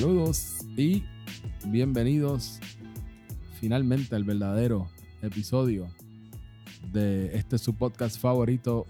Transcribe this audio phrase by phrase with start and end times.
[0.00, 1.02] Saludos y
[1.66, 2.58] bienvenidos
[3.60, 4.88] finalmente al verdadero
[5.20, 5.88] episodio
[6.90, 8.86] de este su podcast favorito,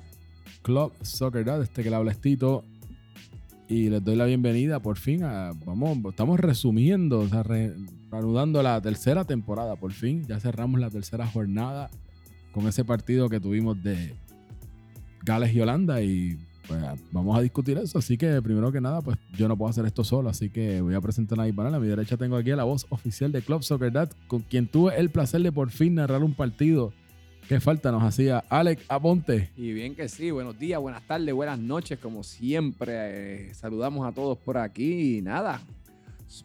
[0.63, 2.65] Club Soccer Dad, este que le habla Estito.
[3.67, 7.75] Y les doy la bienvenida por fin a, vamos, estamos resumiendo, o sea, re-
[8.09, 10.25] reanudando la tercera temporada por fin.
[10.29, 11.91] Ya cerramos la tercera jornada
[12.53, 14.15] con ese partido que tuvimos de
[15.25, 16.39] Gales y Holanda y
[16.71, 17.99] pues vamos a discutir eso.
[17.99, 20.95] Así que primero que nada, pues yo no puedo hacer esto solo, así que voy
[20.95, 21.75] a presentar a panel.
[21.75, 24.69] A mi derecha tengo aquí a la voz oficial de Club Soccer Dad, con quien
[24.69, 26.93] tuve el placer de por fin narrar un partido.
[27.49, 29.51] ¿Qué falta nos hacía Alex Aponte?
[29.57, 33.49] Y bien que sí, buenos días, buenas tardes, buenas noches, como siempre.
[33.49, 35.61] eh, saludamos a todos por aquí y nada.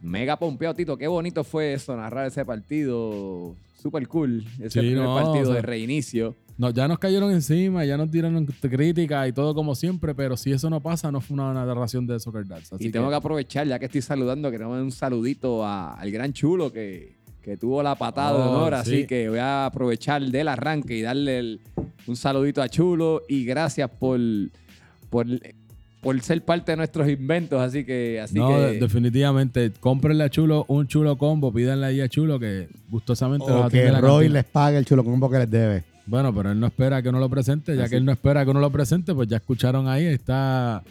[0.02, 0.98] Mega pompeado, Tito.
[0.98, 3.56] Qué bonito fue eso, narrar ese partido.
[3.86, 4.44] Super cool.
[4.58, 6.36] Ese Sí, primer no, partido o sea, de reinicio.
[6.58, 10.52] No, ya nos cayeron encima, ya nos tiraron críticas y todo como siempre, pero si
[10.52, 12.46] eso no pasa, no fue una narración de Soccer.
[12.52, 16.10] Así y tengo que aprovechar, ya que estoy saludando, que tengo un saludito a- al
[16.10, 17.14] gran chulo que,
[17.44, 18.74] que tuvo la patada de Oh, honor.
[18.74, 18.80] sí.
[18.96, 21.62] Así que voy a aprovechar del arranque y darle el-
[22.08, 23.22] un saludito a Chulo.
[23.30, 24.20] Y gracias por,
[25.12, 25.28] por,
[26.06, 27.60] por ser parte de nuestros inventos.
[27.62, 28.22] Así que.
[28.22, 29.72] Así no, que de- definitivamente.
[29.82, 33.92] Cómprenle a Chulo un chulo combo, pídanle ahí a Chulo que gustosamente O atiende que
[33.92, 35.84] la Roy les pague el chulo combo que les debe.
[36.06, 37.76] Bueno, pero él no espera que uno lo presente.
[37.76, 37.90] Ya Así.
[37.92, 40.06] que él no espera que uno lo presente, pues ya escucharon ahí.
[40.06, 40.84] Está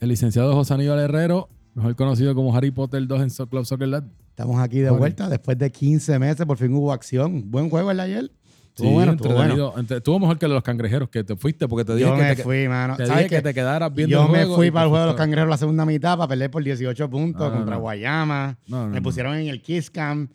[0.00, 3.88] el licenciado José Aníbal Herrero, mejor conocido como Harry Potter 2 en So- Club Soccer
[3.88, 4.04] Dad.
[4.30, 4.98] Estamos aquí de Bueno.
[4.98, 5.28] vuelta.
[5.30, 7.50] Después de 15 meses, por fin hubo acción.
[7.50, 8.30] Buen juego el de ayer.
[8.76, 9.74] Estuvo Sí, bueno, estuvo bueno.
[9.88, 12.42] Estuvo mejor que los cangrejeros, que te fuiste porque te dije Yo que me te,
[12.42, 12.94] fui, mano.
[12.94, 13.42] te ¿Sabes dije que qué?
[13.42, 15.48] te quedaras viendo Yo el me juego fui y para el juego de los cangrejeros
[15.48, 17.80] la segunda mitad para perder por 18 puntos No, contra no.
[17.80, 18.58] Guayama.
[18.66, 20.28] No, me pusieron en el Kiss Cam.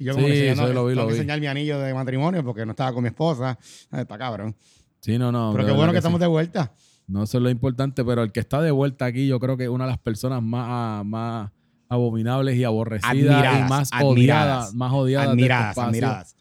[0.00, 1.94] Y yo Sí, como que enseñando, lo vi, tengo lo que enseñar mi anillo de
[1.94, 3.56] matrimonio porque no estaba con mi esposa.
[3.92, 4.56] Ah, Está cabrón.
[5.00, 5.52] Sí, no, no.
[5.54, 6.22] Pero qué bueno que estamos sí.
[6.22, 6.72] de vuelta.
[7.06, 9.62] No, eso es lo importante, pero el que está de vuelta aquí, yo creo que
[9.62, 11.52] es una de las personas más, más
[11.88, 16.35] abominables y aborrecidas Admiradas, y más odiadas, más odiadas de este Admiradas, admiradas.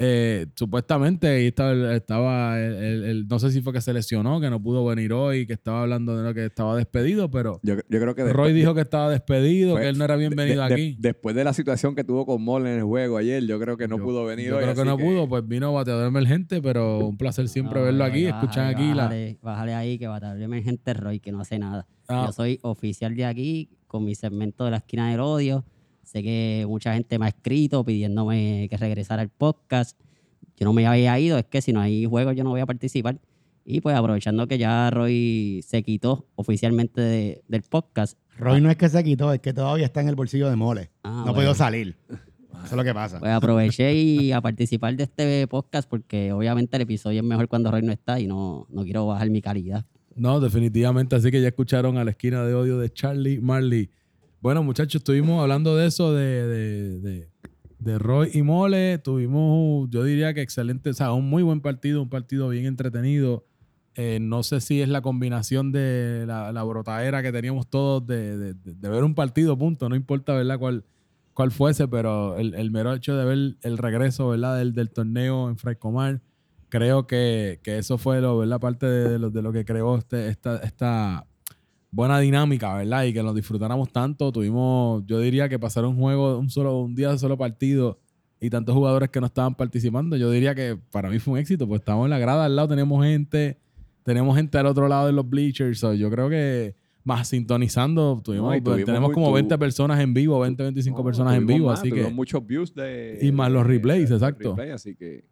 [0.00, 4.40] Eh, supuestamente ahí estaba, estaba el- el- el- no sé si fue que se lesionó,
[4.40, 7.74] que no pudo venir hoy, que estaba hablando de lo que estaba despedido, pero yo,
[7.88, 10.68] yo creo que Roy dijo que estaba despedido, fue- que él no era bienvenido de-
[10.68, 10.96] de- aquí.
[11.00, 13.88] después de la situación que tuvo con Mole en el juego ayer, yo creo que
[13.88, 14.62] no Yo- pudo venir Yo hoy.
[14.62, 18.26] creo que no pudo, pues vino bateador emergente, pero un placer siempre No, verlo aquí.
[18.26, 19.02] bájale, Escuchan aquí la.
[19.04, 21.88] Bájale, bájale ahí que batalla emergente Roy, que no hace nada.
[22.06, 22.26] Ah.
[22.26, 25.64] Yo soy oficial de aquí con mi segmento de la esquina del odio.
[26.08, 29.98] Sé que mucha gente me ha escrito pidiéndome que regresara al podcast.
[30.56, 32.66] Yo no me había ido, es que si no hay juegos yo no voy a
[32.66, 33.20] participar.
[33.66, 38.16] Y pues aprovechando que ya Roy se quitó oficialmente de- del podcast.
[38.38, 40.90] Roy no es que se quitó, es que todavía está en el bolsillo de mole.
[41.02, 41.98] Ah, no ha podido salir.
[42.08, 43.18] Eso es lo que pasa.
[43.18, 47.70] Pues aproveché y a participar de este podcast porque obviamente el episodio es mejor cuando
[47.70, 49.84] Roy no está y no, no quiero bajar mi calidad.
[50.16, 51.14] No, definitivamente.
[51.16, 53.90] Así que ya escucharon a la esquina de odio de Charlie Marley.
[54.40, 57.28] Bueno, muchachos, estuvimos hablando de eso, de, de,
[57.80, 58.98] de, Roy y Mole.
[58.98, 63.44] Tuvimos, yo diría que excelente, o sea, un muy buen partido, un partido bien entretenido.
[63.96, 68.54] Eh, no sé si es la combinación de la, la brotadera que teníamos todos de,
[68.64, 69.88] ver un partido, punto.
[69.88, 70.84] No importa, ¿verdad?, cuál,
[71.34, 75.48] cuál fuese, pero el, el mero hecho de ver el regreso, ¿verdad?, del, del torneo
[75.48, 76.20] en Fraicomar,
[76.68, 78.60] creo que, que eso fue lo, ¿verdad?
[78.60, 81.26] parte de, de lo, de lo que creó este, esta, esta
[81.90, 83.04] buena dinámica, ¿verdad?
[83.04, 84.30] Y que nos disfrutáramos tanto.
[84.32, 87.98] Tuvimos, yo diría que pasar un juego, un solo, un día de solo partido
[88.40, 90.16] y tantos jugadores que no estaban participando.
[90.16, 92.68] Yo diría que para mí fue un éxito, pues estábamos en la grada al lado,
[92.68, 93.58] tenemos gente,
[94.04, 95.78] tenemos gente al otro lado de los bleachers.
[95.80, 99.98] so, yo creo que más sintonizando, tuvimos, No, y tuvimos tenemos como tu- 20 personas
[100.00, 103.18] en vivo, 20, 25 No, personas en vivo, más, así que muchos views de.
[103.22, 104.50] Y más los replays, de- de exacto.
[104.50, 105.24] replay, así que.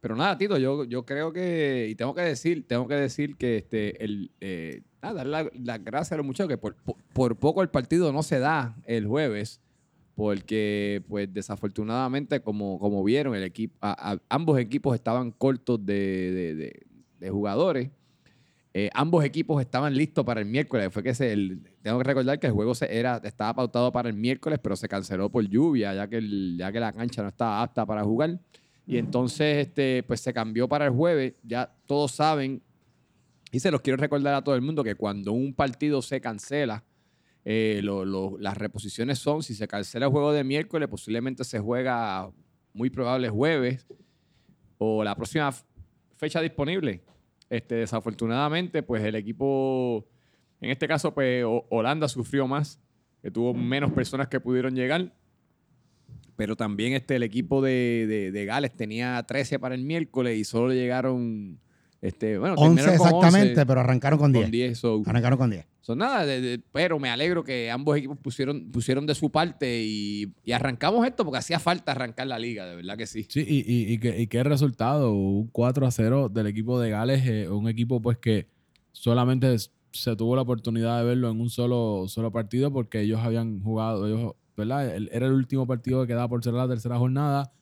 [0.00, 1.88] Pero nada, Tito, yo, yo creo que.
[1.90, 4.30] Y tengo que decir, tengo que decir que este, el.
[4.40, 6.76] Eh, darle la- las gracias a los muchachos que por,
[7.12, 9.60] por, poco el partido no se da el jueves.
[10.14, 13.74] Porque, pues, desafortunadamente, como, como vieron, el equipo,
[14.28, 16.74] ambos equipos estaban cortos de,
[17.18, 17.88] de- jugadores.
[18.74, 20.92] Eh, ambos equipos estaban listos para el miércoles.
[20.92, 21.34] Fue que se,
[21.82, 24.88] tengo que recordar que el juego se, era, estaba pautado para el miércoles, pero se
[24.88, 26.20] canceló por lluvia, ya que,
[26.56, 28.38] ya que la cancha no estaba apta para jugar.
[28.86, 31.32] Y entonces, este, pues se cambió para el jueves.
[31.44, 32.60] Ya todos saben,
[33.52, 36.84] y se los quiero recordar a todo el mundo, que cuando un partido se cancela,
[37.44, 37.80] eh,
[38.38, 42.30] las reposiciones son, si se cancela el juego de miércoles, posiblemente se juega
[42.72, 43.86] muy probable jueves
[44.78, 45.50] o la próxima
[46.16, 47.02] fecha disponible.
[47.48, 50.06] Este, desafortunadamente, pues el equipo,
[50.60, 52.78] en este caso, pues Holanda sufrió más,
[53.22, 55.12] que tuvo menos personas que pudieron llegar.
[56.36, 60.44] Pero también este, el equipo de, de- de Gales tenía 13 para el miércoles y
[60.44, 61.60] solo llegaron
[62.02, 64.44] Este, bueno, 11 terminaron con exactamente, 11, pero arrancaron con 10.
[64.44, 64.78] con 10.
[64.78, 65.66] so- Arrancaron con 10.
[65.82, 69.82] so nada, de- de- pero me alegro que ambos equipos pusieron, pusieron de su parte
[69.84, 73.26] y, y arrancamos esto porque hacía falta arrancar la liga, de verdad que sí.
[73.28, 76.88] Sí, y, y, y, qué, y qué resultado, un 4 a 0 del equipo de
[76.90, 78.46] Gales, eh, un equipo pues que
[78.92, 79.54] solamente
[79.92, 84.06] se tuvo la oportunidad de verlo en un solo, solo partido porque ellos habían jugado,
[84.06, 84.94] ellos, ¿verdad?
[84.96, 87.52] El- Era el último partido que quedaba por cerrar la tercera jornada.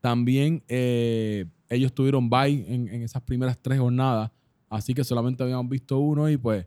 [0.00, 4.30] También eh, ellos tuvieron bye en, en esas primeras tres jornadas,
[4.68, 6.66] así que solamente habíamos visto uno y pues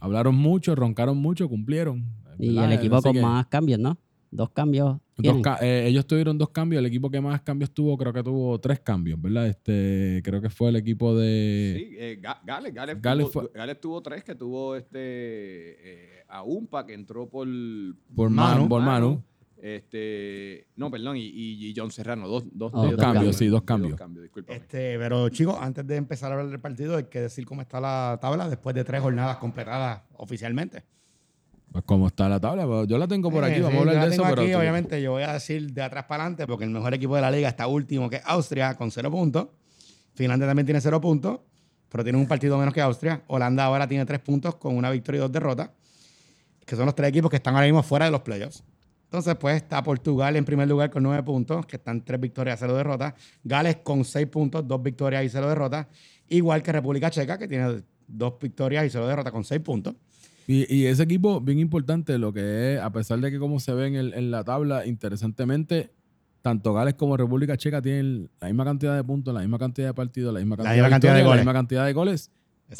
[0.00, 2.04] hablaron mucho, roncaron mucho, cumplieron.
[2.38, 2.72] Y ¿verdad?
[2.72, 3.96] el equipo Así con que- más cambios, ¿no?
[4.30, 4.92] Dos cambios.
[5.14, 5.42] Dos tienen.
[5.42, 6.80] ca- eh, ellos tuvieron dos cambios.
[6.80, 9.46] El equipo que más cambios tuvo, creo que tuvo tres cambios, ¿verdad?
[9.46, 11.74] Este, creo que fue el equipo de.
[11.76, 16.24] Sí, eh, Ga- Gales, Gales, Gales tuvo, fue- Gales tuvo tres, que tuvo este eh,
[16.28, 17.46] a Umpa, que entró por,
[18.16, 18.54] por Manu.
[18.62, 18.68] Manu.
[18.70, 19.22] Por Manu.
[19.62, 23.96] Este, no, perdón, y, John Serrano, dos, dos, Oh, dos cambios, sí, dos cambios.
[24.48, 27.80] Este, pero chicos, antes de empezar a hablar del partido, hay que decir cómo está
[27.80, 30.82] la tabla después de tres jornadas completadas oficialmente.
[31.70, 33.94] Pues como está la tabla, pues, yo la tengo por aquí, vamos sí, a hablar
[33.94, 34.22] yo la de eso.
[34.24, 37.14] tengo aquí, obviamente, yo voy a decir de atrás para adelante, porque el mejor equipo
[37.14, 39.46] de la liga está último, que es Austria, con cero puntos.
[40.14, 41.38] Finlandia también tiene cero puntos,
[41.88, 43.22] pero tiene un partido menos que Austria.
[43.28, 45.70] Holanda ahora tiene tres puntos con una victoria y dos derrotas,
[46.66, 48.64] que son los tres equipos que están ahora mismo fuera de los playoffs.
[49.12, 52.74] Entonces, pues está Portugal en primer lugar con nueve puntos, que están tres victorias, cero
[52.74, 53.12] derrotas.
[53.44, 55.86] Gales con seis puntos, dos victorias y cero derrotas.
[56.30, 59.94] Igual que República Checa, que tiene dos victorias y cero derrotas con seis puntos.
[60.46, 63.74] Y, y ese equipo, bien importante, lo que es, a pesar de que como se
[63.74, 65.90] ve en, el- en la tabla, interesantemente,
[66.40, 69.94] tanto Gales como República Checa tienen la misma cantidad de puntos, la misma cantidad de
[69.94, 71.36] partidos, la misma cantidad, misma de, cantidad de goles.
[71.36, 72.30] la misma cantidad de goles.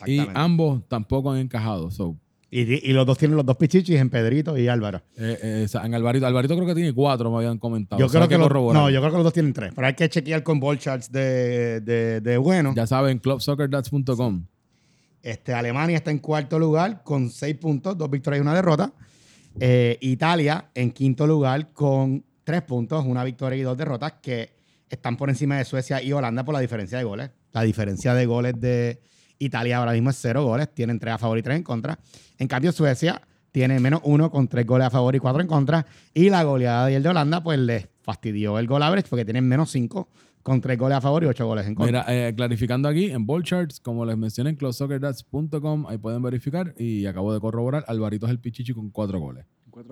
[0.06, 1.90] Y ambos tampoco han encajado.
[1.90, 2.16] So,
[2.54, 5.00] Y, y los dos tienen los dos pichichis en Pedrito y Álvaro.
[5.16, 7.98] eh, eh, o sea, en Alvarito, Alvarito creo que tiene cuatro, me habían comentado.
[7.98, 9.72] Yo O sea, creo que, hay los, no, yo creo que los dos tienen tres.
[9.74, 12.74] Pero hay que chequear con ball charts de, de, de bueno.
[12.76, 14.44] Ya saben, clubsoccerdats.com.
[15.22, 18.92] Este, Alemania está en cuarto lugar con seis puntos, dos victorias y una derrota.
[19.58, 24.50] Eh, Italia en quinto lugar con tres puntos, una victoria y dos derrotas, que
[24.90, 27.30] están por encima de Suecia y Holanda por la diferencia de goles.
[27.52, 29.00] La diferencia de goles de
[29.44, 31.98] Italia ahora mismo es cero goles, tienen tres a favor y tres en contra.
[32.38, 35.86] En cambio, Suecia tiene menos uno con tres goles a favor y cuatro en contra.
[36.14, 39.46] Y la goleada de, el de Holanda, pues les fastidió el goal average porque tienen
[39.46, 40.08] menos cinco
[40.42, 42.04] con tres goles a favor y ocho goles en contra.
[42.04, 46.74] Mira, eh, clarificando aquí, en Ball Charts, como les mencioné en closesoccerdats.com, ahí pueden verificar
[46.78, 49.46] y acabo de corroborar, Alvarito es el pichichi con cuatro goles.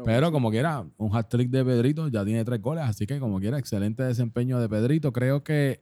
[0.05, 3.58] Pero como quiera, un hat-trick de Pedrito ya tiene tres goles, así que como quiera,
[3.58, 5.12] excelente desempeño de Pedrito.
[5.12, 5.81] Creo que,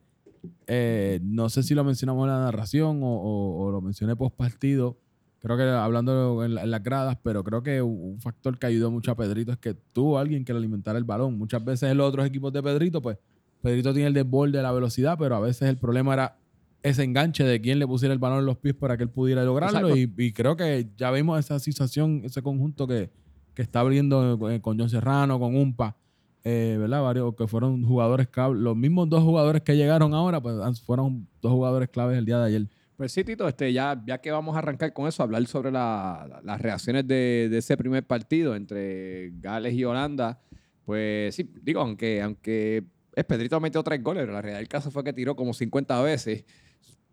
[0.66, 4.34] eh, no sé si lo mencionamos en la narración o, o- o lo mencioné post
[4.36, 4.96] partido,
[5.40, 8.90] creo que hablando en, la- en las gradas, pero creo que un factor que ayudó
[8.90, 11.38] mucho a Pedrito es que tuvo alguien que le alimentara el balón.
[11.38, 13.18] Muchas veces en los otros equipos de Pedrito, pues
[13.62, 16.36] Pedrito tiene el desborde de la velocidad, pero a veces el problema era
[16.82, 19.42] ese enganche de quién le pusiera el balón en los pies para que él pudiera
[19.44, 19.88] lograrlo.
[19.96, 23.10] Y, y creo que ya vimos esa situación, ese conjunto que,
[23.54, 25.96] que está abriendo eh, con John Serrano, con Umpa,
[26.44, 27.02] eh, ¿verdad?
[27.02, 28.54] Varios que fueron jugadores clave.
[28.56, 32.46] Los mismos dos jugadores que llegaron ahora, pues fueron dos jugadores claves el día de
[32.46, 32.66] ayer.
[32.96, 36.26] Pues sí, Tito, este, ya, ya que vamos a arrancar con eso, hablar sobre la-
[36.28, 40.40] la- las reacciones de, de ese primer partido entre Gales y Holanda,
[40.84, 42.82] pues sí, digo, aunque, aunque
[43.14, 46.00] es Pedrito metió tres goles, pero la realidad del caso fue que tiró como 50
[46.02, 46.44] veces.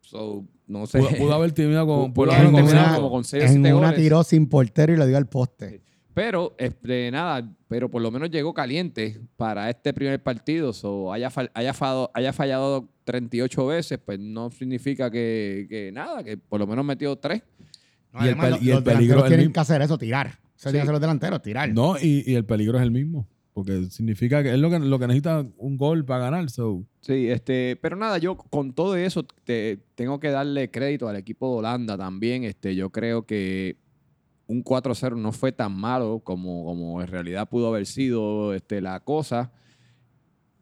[0.02, 1.00] So, no sé.
[1.00, 3.46] Pudo, pudo haber terminado con, Pudo pudo haber haber terminado comenzado- como con seis o
[3.48, 5.82] en siete una tiró sin portero y le dio al poste.
[6.16, 10.72] Pero, este, nada, pero por lo menos llegó caliente para este primer partido.
[10.74, 16.24] So, haya, fal- haya, fallado, haya fallado 38 veces, pues no significa que, que nada,
[16.24, 17.44] que por lo menos metió tres.
[18.14, 19.54] No, Y el además, pel- los- y el los peligro delanteros es el tienen mismo.
[19.54, 20.28] que hacer eso, tirar.
[20.28, 20.62] Eso Sí.
[20.64, 21.70] tienen que hacer los delanteros, tirar.
[21.74, 23.28] No, y, y el peligro es el mismo.
[23.54, 26.50] Porque significa que es lo que, lo que necesita un gol para ganar.
[26.50, 31.16] So, Sí, este, pero nada, yo con todo eso te- tengo que darle crédito al
[31.18, 32.44] equipo de Holanda también.
[32.46, 33.78] Este, yo creo que
[34.48, 39.00] un 4-0 no fue tan malo como, como en realidad pudo haber sido este, la
[39.00, 39.52] cosa.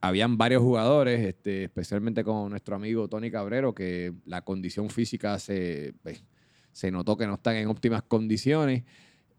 [0.01, 5.93] Habían varios jugadores, este, especialmente con nuestro amigo Tony Cabrero, que la condición física se,
[6.03, 6.23] pues,
[6.71, 8.83] se notó que no están en óptimas condiciones.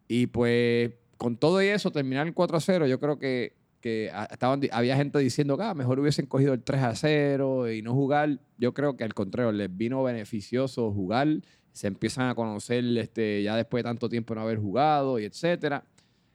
[0.09, 4.97] Y pues con todo y eso, terminar el 4-0, yo creo que, que estaban, había
[4.97, 8.41] gente diciendo que ah, mejor hubiesen cogido el 3-0 y no jugar.
[8.59, 11.29] Yo creo que al contrario, les vino beneficioso jugar.
[11.75, 15.85] Se empiezan a conocer este, ya después de tanto tiempo no haber jugado y etcétera.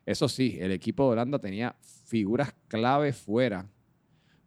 [0.05, 3.65] Eso sí, el equipo de Holanda tenía figuras clave fuera.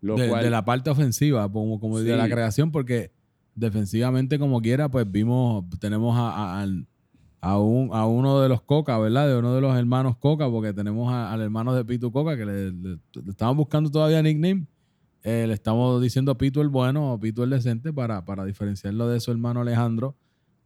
[0.01, 3.11] Lo de, cual, de la parte ofensiva, como, como de la creación, porque
[3.55, 6.61] defensivamente, como quiera, pues vimos, tenemos a,
[7.41, 9.29] a, un, a uno de los Coca, ¿verdad?
[9.29, 12.45] De uno de los hermanos Coca, porque tenemos a- al hermano de Pitu Coca, que
[12.45, 14.67] le, le- le estaban buscando todavía nickname.
[15.25, 18.65] Eh, le estamos diciendo Pitu el bueno o Pitu el decente para, para diciendo Pitu
[18.65, 20.17] el bueno o Pitu el decente para, para diferenciarlo de su hermano Alejandro.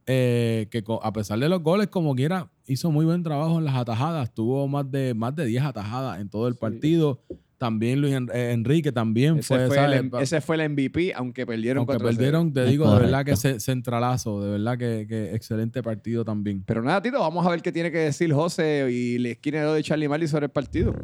[0.07, 3.75] Eh, que a pesar de los goles, como quiera, hizo muy buen trabajo en las
[3.77, 4.33] atajadas.
[4.33, 6.61] Tuvo más de, más de 10 atajadas en todo el Sí.
[6.61, 7.21] partido.
[7.59, 11.81] También Luis eh, Enrique también Ese fue, fue, el, ese fue el MVP, aunque perdieron
[11.89, 12.03] Aunque 4-0.
[12.05, 16.63] perdieron, te digo, de verdad que centralazo, de verdad que, que excelente partido también.
[16.67, 19.83] Pero nada, Tito, vamos a ver qué tiene que decir José y la esquina de
[19.83, 20.95] Charlie Marley sobre el partido.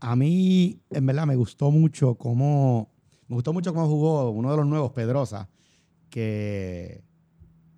[0.00, 2.90] A mí, en verdad, me gustó mucho cómo,
[3.28, 5.48] me gustó mucho cómo jugó uno de los nuevos, Pedrosa,
[6.10, 7.02] que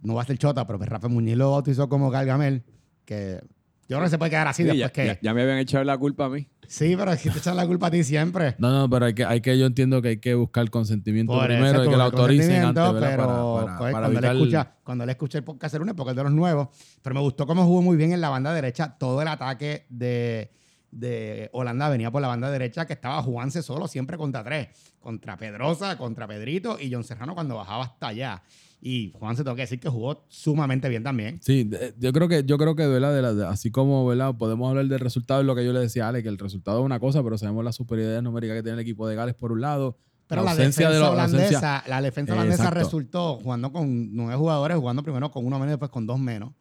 [0.03, 2.63] no va a ser chota, pero que Rafa Muñiz lo bautizó como Gargamel,
[3.05, 3.41] que
[3.89, 5.07] yo creo que se puede quedar así Sí, después ya, que...
[5.07, 6.49] ya- ya me habían echado la culpa a mí.
[6.67, 8.55] Sí, pero es que te echan la culpa a ti siempre.
[8.59, 11.47] No, no, pero hay que, hay que, yo entiendo que hay que buscar consentimiento Por
[11.47, 13.11] primero eso, y que el autoricen antes, ¿verdad?
[13.11, 13.27] Pero Para-
[13.67, 16.17] para- pues, para cuando, le escucha, cuando le escuché el podcast el lunes, porque es
[16.17, 16.69] de los nuevos,
[17.03, 18.97] pero me gustó cómo jugó muy bien en la banda derecha.
[18.99, 20.51] Todo el ataque de,
[20.91, 24.69] de Holanda venía por la banda derecha, que estaba jugándose solo, siempre contra tres.
[25.01, 28.43] Contra Pedrosa, contra Pedrito y John Serrano cuando bajaba hasta allá.
[28.85, 31.39] Y Juan se tengo que decir que jugó sumamente bien también.
[31.41, 31.71] Sí,
[32.01, 33.15] yo creo que, yo creo que ¿verdad?
[33.15, 34.35] De la- de- así como ¿verdad?
[34.37, 36.81] podemos hablar del resultado, es lo que yo le decía a Ale, que el resultado
[36.81, 39.53] es una cosa, pero sabemos la superioridad numérica que tiene el equipo de Gales por
[39.53, 39.97] un lado.
[40.27, 41.45] Pero la, ausencia defensa de la holandesa,
[41.77, 42.79] ausencia- la defensa holandesa exacto.
[42.81, 46.53] resultó jugando con nueve jugadores, jugando primero con uno menos y después con dos menos.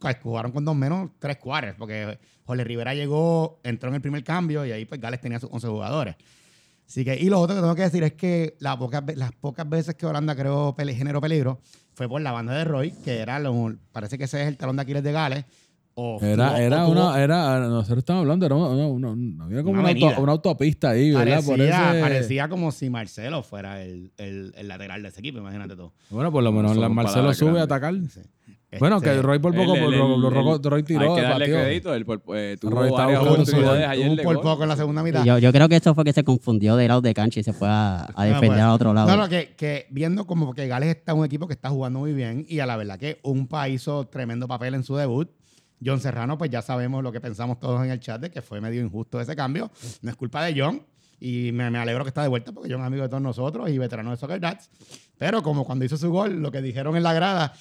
[0.00, 4.24] Pues, Jugaron con dos menos, tres cuares, porque Jorge Rivera llegó, entró en el primer
[4.24, 6.16] cambio y ahí pues Gales tenía sus 11 jugadores.
[6.86, 9.32] Así que, y lo otro que tengo que decir es que la pocas ve- las
[9.32, 11.60] pocas veces que Holanda creó pele- género peligro
[11.94, 14.76] fue por la banda de Roy, que era lo, parece que ese es el talón
[14.76, 15.44] de Aquiles de Gales.
[15.96, 19.44] O Era, tuvo- era o tuvo- una, era, nosotros estamos hablando, era una, una- una-
[19.44, 20.20] había como Una una, auto- avenida.
[20.20, 21.40] una autopista ahí, ¿verdad?
[21.46, 25.76] Parecía, ese- parecía como si Marcelo fuera el, el- el lateral de ese equipo, imagínate
[25.76, 25.92] tú.
[26.10, 27.94] Bueno, por lo menos la- Marcelo sube a atacar.
[28.10, 28.20] Sí.
[28.78, 31.14] Bueno, Este, que Roy por poco, El- el- lo- lo- el- Roy- el- tiró, Hay
[31.16, 31.54] que darle batió.
[31.56, 32.04] crédito.
[32.04, 33.90] Por- eh, tuvo Roy estaba varias oportunidades gol.
[33.90, 35.24] ayer un de por poco en la segunda mitad.
[35.24, 37.52] Yo, yo creo que eso fue que se confundió de lado de cancha y se
[37.52, 38.60] fue a, a defender pues.
[38.60, 39.08] al otro lado.
[39.08, 42.12] No, no, que, que viendo como que Gales está un equipo que está jugando muy
[42.12, 45.28] bien y a la verdad que un país hizo tremendo papel en su debut.
[45.84, 48.60] John Serrano, pues ya sabemos lo que pensamos todos en el chat de que fue
[48.60, 49.70] medio injusto ese cambio.
[50.02, 50.80] No es culpa de John
[51.20, 53.68] y me, me alegro que está de vuelta porque John es amigo de todos nosotros
[53.68, 54.70] y veterano de Soccer Dads.
[55.18, 57.52] Pero como cuando hizo su gol, lo que dijeron en la grada,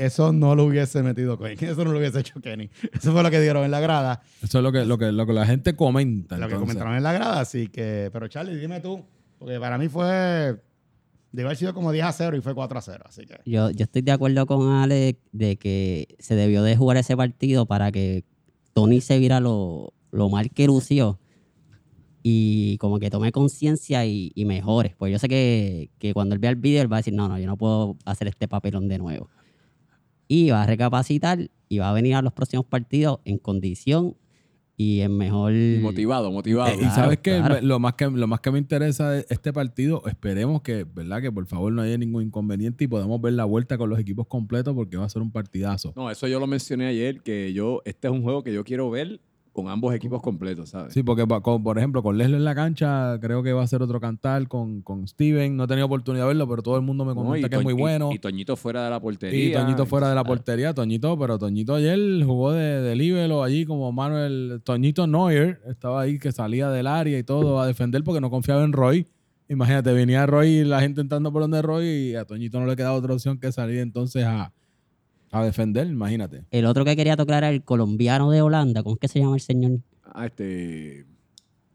[0.00, 1.54] eso no lo hubiese metido Kenny.
[1.60, 2.70] Eso no lo hubiese hecho Kenny.
[2.92, 4.22] Eso fue lo que dijeron en la grada.
[4.42, 6.38] Eso es lo que, lo que, lo que la gente comenta.
[6.38, 8.08] lo que comentaron en la grada, así que...
[8.12, 9.04] Pero Charlie, dime tú,
[9.38, 10.58] porque para mí fue...
[11.32, 13.40] Debe haber sido como 10 a 0 y fue 4 a 0, así que...
[13.44, 17.66] Yo, yo estoy de acuerdo con Ale de que se debió de jugar ese partido
[17.66, 18.24] para que
[18.72, 21.20] Tony se viera lo, lo mal que lució
[22.22, 24.94] y como que tome conciencia y, y mejore.
[24.98, 27.28] Pues yo sé que, que cuando él vea el video él va a decir, no,
[27.28, 29.30] no, yo no puedo hacer este papelón de nuevo.
[30.32, 34.14] Y va a recapacitar y va a venir a los próximos partidos en condición
[34.76, 35.52] y en mejor...
[35.82, 36.70] Motivado, motivado.
[36.70, 37.58] Eh, y sabes que claro.
[37.62, 41.20] lo más que lo más que me interesa de este partido, esperemos que, ¿verdad?
[41.20, 44.28] Que por favor no haya ningún inconveniente y podamos ver la vuelta con los equipos
[44.28, 45.92] completos porque va a ser un partidazo.
[45.96, 48.88] No, eso yo lo mencioné ayer, que yo, este es un juego que yo quiero
[48.88, 49.20] ver
[49.52, 50.94] con ambos equipos completos, ¿sabes?
[50.94, 53.82] Sí, porque con- por ejemplo, con Leslie en la cancha, creo que va a ser
[53.82, 57.04] otro cantar, con, con Steven, no he tenido oportunidad de verlo, pero todo el mundo
[57.04, 58.10] me comenta que es muy y- bueno.
[58.12, 59.44] Y, Toñito fuera de la portería.
[59.48, 63.64] Y Toñito fuera de la portería, Toñito, pero Toñito ayer jugó de, de líbero allí
[63.66, 68.20] como Manuel, Toñito Neuer, estaba ahí que salía del área y todo a defender porque
[68.20, 69.06] no confiaba en Roy.
[69.48, 72.76] Imagínate, venía Roy y la gente entrando por donde Roy y a Toñito no le
[72.76, 74.52] quedaba otra opción que salir entonces a,
[75.30, 76.44] a defender, imagínate.
[76.50, 78.82] El otro que quería tocar era el colombiano de Holanda.
[78.82, 79.80] ¿Cómo es que se llama el señor?
[80.04, 81.06] Ah, este.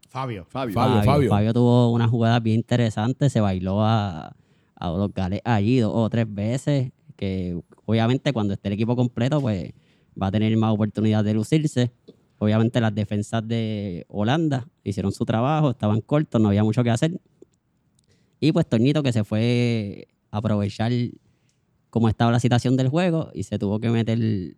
[0.08, 0.46] Fabio.
[0.48, 0.74] Fabio.
[0.74, 1.52] Fabio, Fabio.
[1.52, 4.34] tuvo una jugada bien interesante, se bailó a,
[4.74, 9.40] a los gales allí dos o tres veces, que obviamente cuando esté el equipo completo,
[9.40, 9.72] pues
[10.20, 11.92] va a tener más oportunidad de lucirse.
[12.38, 17.18] Obviamente las defensas de Holanda hicieron su trabajo, estaban cortos, no había mucho que hacer.
[18.40, 20.92] Y pues Toñito que se fue a aprovechar
[21.90, 24.56] cómo estaba la situación del juego y se tuvo que meter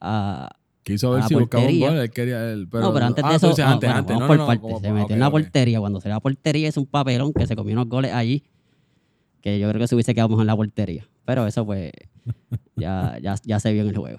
[0.00, 0.50] a,
[0.82, 1.90] Quiso ver A si buscaba un portería.
[1.90, 3.98] gol, él quería él, pero, no, pero antes ah, de eso, dices ah, antes, bueno,
[4.00, 5.78] antes, vamos no, por no, no, como- se metió en la portería.
[5.78, 8.42] Cuando se la portería es un papelón que se comió unos goles allí,
[9.40, 11.06] que yo creo que se hubiese quedado mejor en la portería.
[11.24, 11.92] Pero eso pues
[12.76, 14.18] ya, ya, ya se vio en el juego.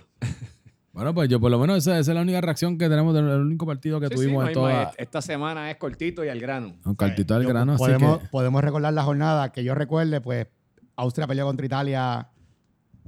[0.94, 3.28] Bueno, pues yo por lo menos esa, esa es la única reacción que tenemos del
[3.28, 4.92] el único partido que Sí, sí, tuvimos no en toda...
[4.98, 6.76] Esta semana es cortito y al grano.
[6.86, 8.28] Un cartito al Yo- grano, así podemos, que...
[8.28, 10.48] podemos recordar la jornada que yo recuerde, pues
[10.96, 12.30] Austria peleó contra Italia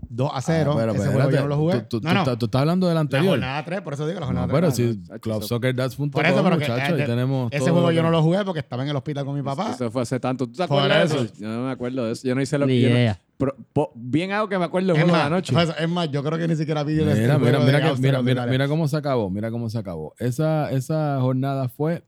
[0.09, 0.71] 2 a 0.
[0.71, 1.81] Ah, pero Ese espérate, juego yo no lo jugué.
[1.81, 3.29] Tú, tú- no, no, tú estás- tú estás hablando del la anterior.
[3.31, 4.73] jornada 3, por eso digo la jornada No, 3.
[4.75, 7.91] pero no, sí, no, clubsoccerdats.com, Por eso, pero que, muchachos, eh, ahí tenemos Ese juego
[7.91, 9.71] yo que- no lo jugué porque estaba en el hospital con mi papá.
[9.71, 10.45] Eso fue hace tanto.
[10.47, 11.33] ¿Tú te acuerdas de eso.
[11.39, 12.27] Yo no me acuerdo de eso.
[12.27, 13.19] Yo no hice lo idea.
[13.37, 15.51] pero, po- bien hago que me acuerdo es, juego de más, la noche.
[15.53, 17.81] pues, es más, yo creo que ni siquiera vi el Mira, el mira, de mira,
[17.93, 20.13] que- mira, mira, mira cómo se acabó, mira cómo se acabó.
[20.19, 22.03] Esa, esa jornada fue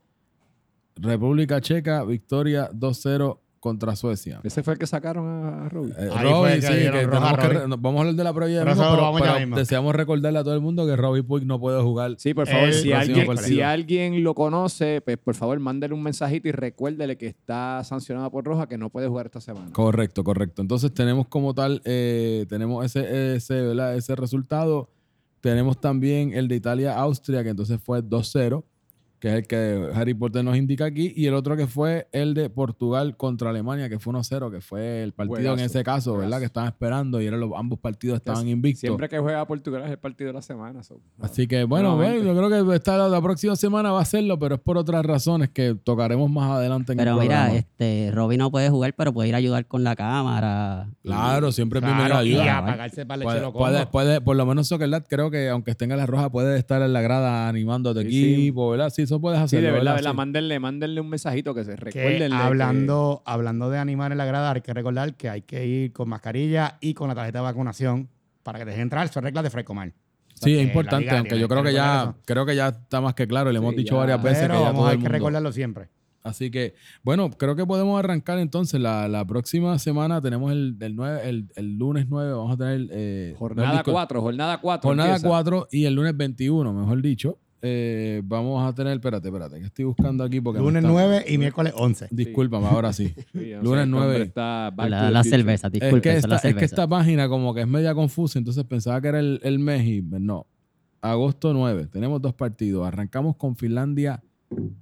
[0.96, 4.40] República Checa, victoria 2-0 contra Suecia.
[4.44, 5.92] Ese fue el que sacaron a, Robbie.
[5.98, 7.76] Eh, Robbie, sí, que roja que Robbie.
[7.78, 9.56] vamos a hablar de la prueba ya Pero mismo, eso pero, vamos ya pero mismo.
[9.56, 12.14] deseamos recordarle a todo el mundo que Robbie Puig no puede jugar.
[12.18, 13.46] Sí, por favor, El si alguien, partido.
[13.48, 18.30] si alguien lo conoce, pues por favor, mándele un mensajito y recuérdele que está sancionado
[18.30, 19.72] por Roja, que no puede jugar esta semana.
[19.72, 20.62] Correcto, correcto.
[20.62, 23.96] Entonces tenemos como tal, eh, tenemos ese, ese, ¿verdad?
[23.96, 24.88] ese resultado.
[25.40, 28.64] Tenemos también el de Italia-Austria, que entonces fue 2-0,
[29.20, 31.12] que es el que Harry Potter nos indica aquí.
[31.16, 35.02] Y el otro que fue el de Portugal contra Alemania, que fue 1-0, que fue
[35.02, 36.38] el partido en ese caso, ¿verdad?
[36.38, 38.80] Que estaban esperando y eran los, ambos partidos estaban invictos.
[38.80, 40.82] Siempre que juega Portugal es el partido de la semana.
[40.82, 41.00] so.
[41.20, 44.54] Así que bueno, yo creo que esta, la, la próxima semana va a hacerlo, pero
[44.56, 47.58] es por otras razones que tocaremos más adelante en Pero el mira, programa.
[47.58, 50.88] este, Robin no puede jugar, pero puede ir a ayudar con la cámara.
[51.02, 52.58] Y- Claro, siempre Claro, y ayuda.
[52.58, 55.70] a pagarse para el Puede, chelo puede, puede- por lo menos Soccerlat creo que aunque
[55.72, 58.32] esté en la roja puede estar en la grada animando a tu Sí, sí.
[58.34, 58.90] equipo, ¿verdad?
[58.90, 59.66] Sí, eso puedes Sí, hacerlo.
[59.66, 60.10] de verdad, ¿verdad?
[60.12, 60.16] Sí.
[60.16, 62.32] Mándenle, mándenle un mensajito que se recuerden.
[62.32, 66.08] hablando, hablando de animar en la grada, hay que recordar que hay que ir con
[66.08, 68.08] mascarilla y con la tarjeta de vacunación
[68.42, 69.08] para que te dejen entrar.
[69.08, 69.92] Son reglas de Frecomar.
[70.34, 72.14] Sí, es importante, liga aunque yo creo que ya, eso.
[72.24, 73.98] creo que ya está más que claro, y le hemos Sí, dicho ya.
[74.00, 75.88] varias veces Pero que ya vamos, todo hay el que recordarlo siempre.
[76.22, 78.80] Así que, bueno, creo que podemos arrancar entonces.
[78.80, 82.86] La, la próxima semana tenemos el, el, 9, el, el lunes 9, vamos a tener...
[82.92, 84.88] eh, Jornada el disco- 4, jornada 4.
[84.88, 87.38] Jornada 4 y el lunes 21, mejor dicho.
[87.60, 90.60] Eh, vamos a tener, espérate, espérate, que estoy buscando aquí porque...
[90.60, 92.08] Lunes está- 9 y miércoles 11.
[92.10, 93.14] Discúlpame, ahora sí.
[93.62, 94.22] Lunes 9.
[94.22, 97.62] Está La, cerveza, Es disculpe, que, es esta, la es que esta página como que
[97.62, 100.46] es media confusa, entonces pensaba que era el, el mes y no.
[101.00, 102.86] Agosto 9, tenemos dos partidos.
[102.86, 104.22] Arrancamos con Finlandia,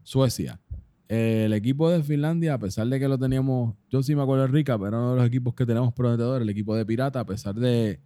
[0.03, 0.61] Suecia.
[1.09, 4.49] El equipo de Finlandia, a pesar de que lo teníamos, yo sí me acuerdo de
[4.49, 7.55] Rica, pero uno de los equipos que tenemos prometedores, el equipo de Pirata, a pesar
[7.55, 8.01] de,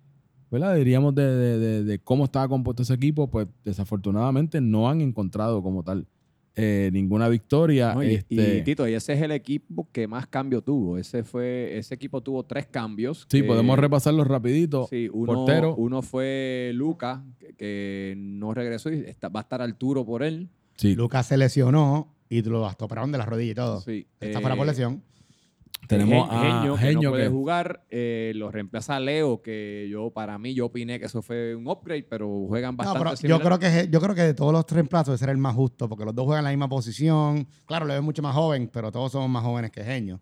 [0.51, 0.75] ¿verdad?
[0.77, 5.63] Diríamos de, de- de- de cómo estaba compuesto ese equipo, pues desafortunadamente no han encontrado
[5.63, 6.07] como tal
[6.57, 7.95] eh, ninguna victoria.
[7.95, 10.99] No, y, este, y, Tito, y ese es el equipo que más cambio tuvo.
[10.99, 13.27] Ese fue, ese equipo tuvo tres cambios.
[13.31, 14.87] sí, que- podemos repasarlos rapidito.
[14.91, 15.75] Sí, uno, Portero.
[15.77, 20.49] uno fue Luca, que, que no regresó y está- va a estar Arturo por él.
[20.77, 23.81] Sí, Lucas se lesionó y lo operaron de la rodilla y todo.
[23.81, 25.03] Sí, Está eh, fuera por lesión.
[25.89, 27.85] Tenemos Gen- a Genio, que Genio no puede que- jugar.
[27.91, 32.05] eh, lo reemplaza Leo, que yo, para mí, yo opiné que eso fue un upgrade,
[32.05, 35.15] pero juegan No, bastante pero yo creo, que, yo creo que de todos los reemplazos
[35.17, 37.47] ese era el más justo, porque los dos juegan en la misma posición.
[37.67, 40.21] Claro, le ven mucho más joven, pero todos somos más jóvenes que Genio.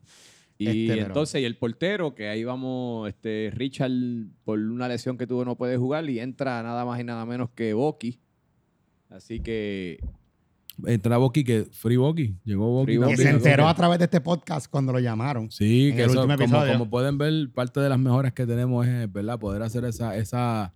[0.60, 3.92] Y Este, pero- entonces, y el portero, que ahí vamos, este, Richard,
[4.44, 7.50] por una lesión que tuvo, no puede jugar y entra nada más y nada menos
[7.50, 8.18] que Boki.
[9.10, 9.98] Así que,
[10.86, 12.36] Entra Boki, que Free Boki.
[12.44, 12.96] Llegó Boki.
[12.98, 15.50] Free Que se enteró a través de este podcast cuando lo llamaron.
[15.50, 16.72] Sí, en que el eso, último como, episodio.
[16.74, 19.38] como pueden ver, parte de las mejoras que tenemos es, ¿verdad?
[19.38, 20.72] Poder hacer esa, esa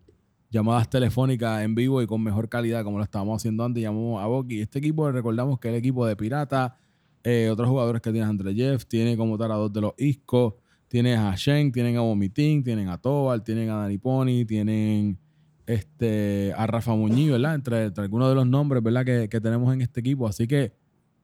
[0.51, 3.83] llamadas telefónicas en vivo y con mejor calidad, como lo estábamos haciendo antes.
[3.83, 4.61] Llamamos a Boki.
[4.61, 6.77] Este equipo, recordamos que es el equipo de Pirata.
[7.25, 10.59] eh, otros jugadores que tiene André Jeff, tiene como tal a dos de los Isco,
[10.89, 15.17] tienes a Shen, tienen a Vomitín, tienen a Tobal, tienen a Dani Pony, tienen
[15.67, 17.55] este, a Rafa Muñiz, ¿verdad?
[17.55, 19.05] Entre, entre algunos de los nombres, ¿verdad?
[19.05, 20.27] Que, que tenemos en este equipo.
[20.27, 20.73] Así que es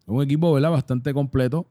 [0.07, 0.71] un equipo, ¿verdad?
[0.71, 1.69] Bastante completo.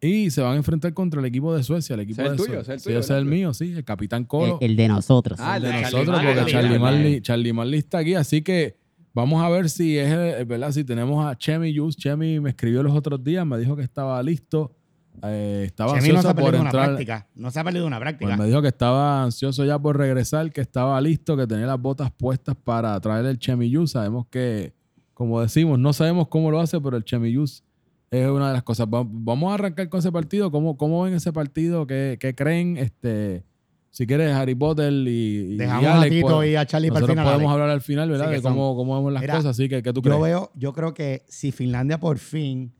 [0.00, 2.44] Y se van a enfrentar contra el equipo de Suecia, el equipo es el de
[2.44, 2.74] tuyo, Suecia.
[2.74, 3.30] el Sí, tuyo, es el ¿verdad?
[3.30, 4.58] mío, sí, el Capitán El, Colo.
[4.60, 5.38] el de nosotros.
[5.42, 7.20] Ah, el de de nosotros, Charlie porque Charlie Marley.
[7.22, 8.76] Charlie Marley está aquí, así que
[9.14, 10.70] vamos a ver si es, eh, ¿verdad?
[10.72, 11.96] Si tenemos a Chemi Yus.
[11.96, 14.74] Chemi me escribió los otros días, me dijo que estaba listo.
[15.22, 16.86] Eh, estaba Chemi no se ansioso ha por entrar.
[16.88, 17.26] práctica.
[17.34, 18.26] No se ha perdido una práctica.
[18.28, 21.80] Pues me dijo que estaba ansioso ya por regresar, que estaba listo, que tenía las
[21.80, 23.92] botas puestas para traer el Chemiyus.
[23.92, 24.72] Sabemos que,
[25.14, 27.62] como decimos, no sabemos cómo lo hace, pero el Chemiyus
[28.10, 28.86] es una de las cosas.
[28.86, 30.50] Va- Vamos a arrancar con ese partido.
[30.50, 31.86] ¿Cómo, cómo ven ese partido?
[31.86, 32.76] ¿Qué, qué creen?
[32.76, 33.42] Este,
[33.90, 36.88] si quieres, Harry Potter y, y- Dejamos y a Alex, Tito pues, y a Charlie
[36.90, 37.24] para el final.
[37.24, 37.52] podemos Alex.
[37.52, 38.30] hablar al final, ¿verdad?
[38.30, 39.50] De cómo, cómo vemos las Mira, cosas.
[39.52, 40.16] Así que, ¿qué tú crees?
[40.16, 42.72] Yo veo, yo creo que si Finlandia por fin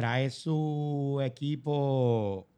[0.00, 2.48] trae su equipo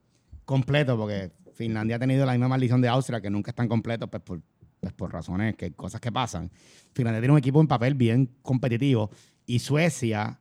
[0.45, 4.23] completo, porque Finlandia ha tenido la misma maldición de Austria, que nunca están completos, pues
[4.23, 4.41] por,
[4.79, 6.53] pues por razones, que cosas que pasan.
[6.95, 9.11] Finlandia tiene un equipo en papel bien competitivo
[9.45, 10.39] y Suecia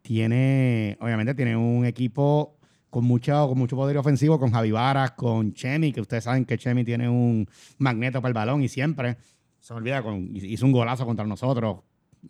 [0.00, 2.56] tiene, obviamente tiene un equipo
[2.88, 6.56] con mucho, con mucho poder ofensivo, con Javi Varas, con Chemi, que ustedes saben que
[6.56, 9.16] Chemi tiene un magneto para el balón y siempre
[9.58, 11.78] se olvida, con, hizo un golazo contra nosotros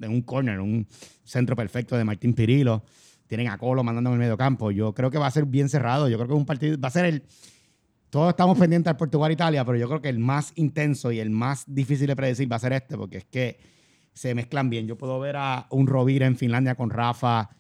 [0.01, 0.89] en un corner, un
[1.25, 2.83] centro perfecto de Martín Pirilo.
[3.27, 4.71] Tienen a Colo mandando en el medio campo.
[4.71, 6.09] Yo creo que va a ser bien cerrado.
[6.09, 7.23] Yo creo que es un partido, va a ser el.
[8.11, 11.65] Todos estamos pendientes al Portugal-Italia, pero yo creo que el más intenso y el más
[11.67, 13.59] difícil de predecir va a ser este, porque es que
[14.13, 14.87] se mezclan bien.
[14.87, 17.51] Yo puedo ver a un Rovira en Finlandia con Rafa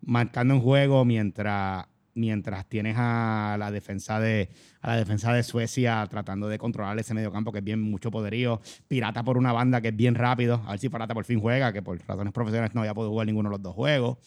[0.00, 4.48] marcando en juego mientras, mientras tienes a la defensa de
[4.80, 8.10] a la defensa de Suecia tratando de controlar ese medio campo que es bien mucho
[8.10, 8.60] poderío.
[8.88, 10.62] Pirata por una banda que es bien rápido.
[10.66, 13.26] A ver si Pirata por fin juega, que por razones profesionales no había podido jugar
[13.26, 14.18] ninguno de los dos juegos.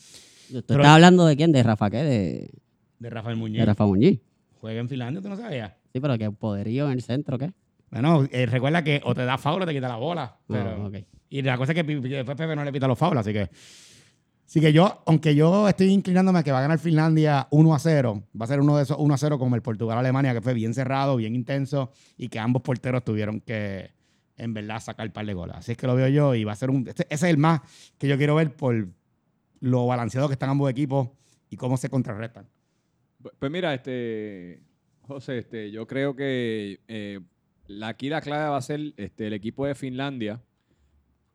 [0.62, 1.52] ¿Tú Pero- estás hablando de quién?
[1.52, 1.98] ¿De Rafa qué?
[2.04, 2.52] De,
[3.00, 3.66] De Rafael de Muñoz.
[3.66, 4.20] Rafa Muñiz.
[4.60, 5.74] Juega en Finlandia, ¿tú no sabías?
[5.92, 7.52] Sí, pero que poderío en el centro, ¿qué?
[7.92, 10.38] Bueno, eh, recuerda que o te da foul o te quita la bola.
[10.48, 10.96] Pero, Ah, ok.
[11.30, 13.50] Y la cosa es que, después Pepe no le pita los fouls, así que...
[14.46, 17.80] Así que yo, aunque yo estoy inclinándome a que va a ganar Finlandia 1 a
[17.80, 20.54] 0, va a ser uno de esos 1 a 0 como el Portugal-Alemania, que fue
[20.54, 23.92] bien cerrado, bien intenso, y que ambos porteros tuvieron que,
[24.38, 25.56] en verdad, sacar un par de goles.
[25.58, 26.88] Así es que lo veo yo y va a ser un...
[26.88, 27.62] este- ese es el más
[27.98, 28.90] que yo quiero ver por
[29.64, 31.08] lo balanceado que están ambos equipos
[31.50, 32.50] y cómo se contrarrestan.
[33.40, 34.62] Pues mira, este,
[35.04, 37.22] José, este, yo creo que eh,
[37.68, 40.44] la, aquí la clave va a ser este, el equipo de Finlandia.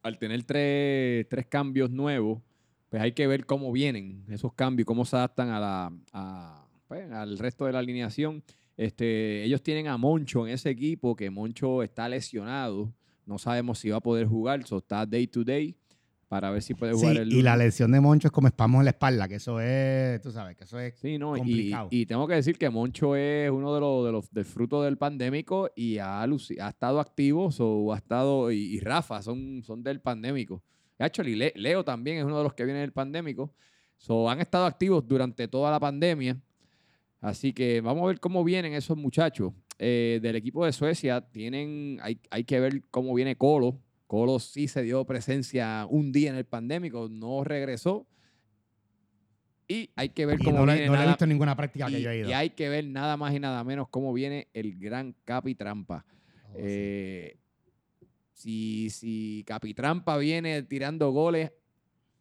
[0.03, 2.43] Al tener tres, tres cambios nuevos,
[2.91, 7.11] pues hay que ver cómo vienen esos cambios, cómo se adaptan a la, a, pues,
[7.11, 8.45] al resto de la alineación.
[8.77, 12.93] Este, ellos tienen a Moncho en ese equipo, que Moncho está lesionado.
[13.25, 15.75] No sabemos si va a poder jugar, so está day to day
[16.29, 18.81] para ver si puede Sí, jugar el y la lesión de Moncho es como espasmos
[18.81, 20.95] en la espalda, que eso es, tú sabes, que eso es...
[20.99, 21.89] Sí, no, complicado.
[21.91, 24.99] y tengo que decir que Moncho es uno de los, de los del fruto del
[24.99, 30.01] pandémico y ha, ha estado activo, so, ha estado, y, y Rafa son, son del
[30.01, 30.63] pandémico.
[30.99, 33.55] Actually, Le- Leo también es uno de los que viene del pandémico.
[33.97, 36.37] So, han estado activos durante toda la pandemia.
[37.21, 39.53] Así que vamos a ver cómo vienen esos muchachos.
[39.79, 43.79] Eh, del equipo de Suecia tienen, hay, hay que ver cómo viene Colo.
[44.09, 48.09] Colo sí se dio presencia un día en el pandémico, no regresó.
[49.69, 51.87] Y hay que ver Y cómo no, le- viene no le he visto ninguna práctica
[51.89, 52.31] que y, yo he ido.
[52.31, 56.07] y hay que ver nada más y nada menos cómo viene el gran Capitrampa.
[56.45, 56.61] Oh, sí.
[56.65, 57.37] Eh,
[58.33, 61.53] si, si Capitrampa viene tirando goles,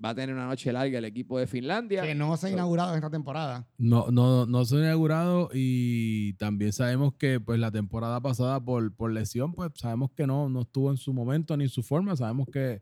[0.04, 2.04] va a tener una noche larga el equipo de Finlandia.
[2.04, 3.68] Que no se ha inaugurado en esta temporada.
[3.78, 8.94] No, no, no se ha inaugurado y también sabemos que pues la temporada pasada por,
[8.94, 12.16] por lesión, pues sabemos que no, no estuvo en su momento ni en su forma.
[12.16, 12.82] Sabemos que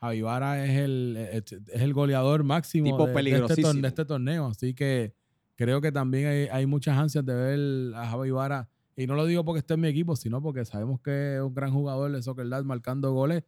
[0.00, 4.04] Javi Vara es el, es, es el goleador máximo Tipo de- de, este, de este
[4.04, 4.46] torneo.
[4.46, 5.14] Así que
[5.56, 8.68] creo que también hay, hay muchas ansias de ver a Javi Vara.
[8.96, 11.52] Y no lo digo porque esté en mi equipo, sino porque sabemos que es un
[11.52, 13.42] gran jugador de soccer Dad marcando goles.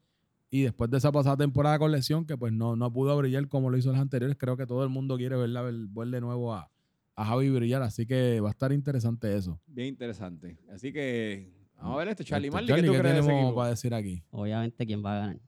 [0.56, 3.68] Y después de esa pasada temporada con lesión, que pues no, no pudo brillar como
[3.68, 6.22] lo hizo en las anteriores, creo que todo el mundo quiere verla, ver, ver de
[6.22, 6.70] nuevo a,
[7.14, 7.82] a Javi brillar.
[7.82, 9.60] Así que va a estar interesante eso.
[9.66, 10.56] Bien interesante.
[10.72, 12.74] Así que vamos a ver este Charlie Este, Marley.
[12.74, 13.56] ¿Qué tú ¿qué crees de ese tenemos equipo?
[13.56, 14.22] para decir aquí?
[14.30, 15.40] Obviamente, ¿quién va a ganar?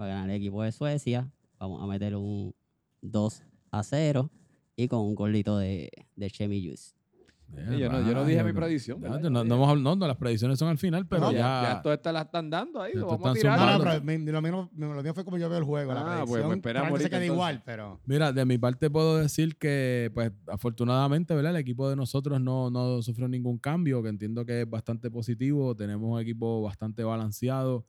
[0.00, 1.30] Va a ganar el equipo de Suecia.
[1.58, 2.54] Vamos a meter un
[3.02, 4.30] 2 a 0
[4.76, 6.94] y con un golito de, de Chemi Juice.
[7.46, 9.44] Sí, yo no- yo no dije mi predicción, Ya, no, no
[9.76, 12.50] no, no, las predicciones son al final, pero No, ya, ya, todas estas las están
[12.50, 12.92] dando ahí.
[12.94, 13.58] Ya lo vamos a tirar.
[13.58, 14.02] No, no, Zumbando.
[14.04, 15.92] pero mi- lo, mío, lo mío fue como yo veo el juego.
[15.92, 17.34] Ah, la pues- pues predicción esperamos probablemente se ahorita, entonces.
[17.34, 18.00] igual, pero...
[18.06, 21.52] Mira, de mi parte puedo decir que, pues, afortunadamente, ¿verdad?
[21.52, 25.76] El equipo de nosotros no, no sufrió ningún cambio, que entiendo que es bastante positivo.
[25.76, 27.86] Tenemos un equipo bastante balanceado.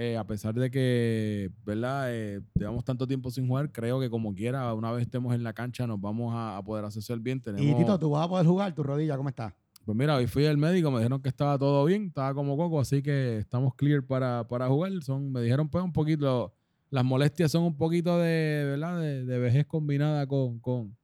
[0.00, 2.14] Eh, a pesar de que, ¿verdad?
[2.14, 5.52] Eh, llevamos tanto tiempo sin jugar, creo que como quiera, una vez estemos en la
[5.52, 7.42] cancha, nos vamos a, a poder hacerse el bien.
[7.42, 9.16] Tenemos, Y Tito, ¿tú vas a poder jugar tu rodilla?
[9.16, 9.56] ¿Cómo está?
[9.84, 12.78] Pues mira, hoy fui al médico, me dijeron que estaba todo bien, estaba como coco,
[12.78, 14.92] así que estamos clear para, para jugar.
[15.02, 16.54] Son, me dijeron pues un poquito,
[16.90, 19.00] las molestias son un poquito de, ¿verdad?
[19.00, 20.96] De, de vejez combinada con, con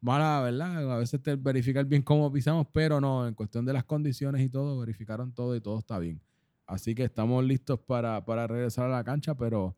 [0.00, 0.90] mala, ¿verdad?
[0.92, 4.48] A veces te verificar bien cómo pisamos, pero no, en cuestión de las condiciones y
[4.48, 6.20] todo, verificaron todo y todo está bien.
[6.70, 9.74] Así que estamos listos para, para regresar a la cancha, pero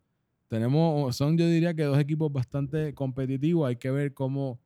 [0.49, 3.67] tenemos, son yo diría que dos equipos bastante competitivos.
[3.67, 4.61] Hay que ver cómo,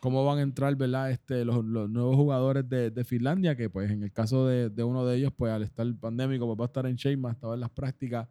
[0.00, 1.12] cómo van a entrar, ¿verdad?
[1.12, 4.82] Este, los, los nuevos jugadores de, de Finlandia, que pues en el caso de, de
[4.82, 7.60] uno de ellos, pues al estar pandémico, pues va a estar en más estaba en
[7.60, 8.26] las prácticas.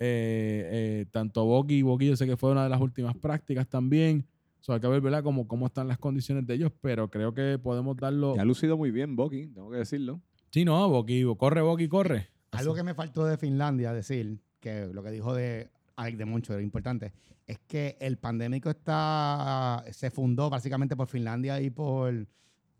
[0.00, 4.26] Eh, eh, tanto Boki, Boki yo sé que fue una de las últimas prácticas también.
[4.60, 5.22] O sea, hay que ver, ¿verdad?
[5.22, 8.34] Cómo, cómo están las condiciones de ellos, pero creo que podemos darlo.
[8.34, 10.20] Y ha lucido muy bien, Boki, tengo que decirlo.
[10.50, 12.32] Sí, no, Boki, corre, Boki, corre.
[12.52, 16.52] Algo que me faltó de Finlandia decir, que lo que dijo de Alex de Moncho
[16.52, 17.12] era importante,
[17.46, 22.26] es que el pandémico está, se fundó básicamente por Finlandia y por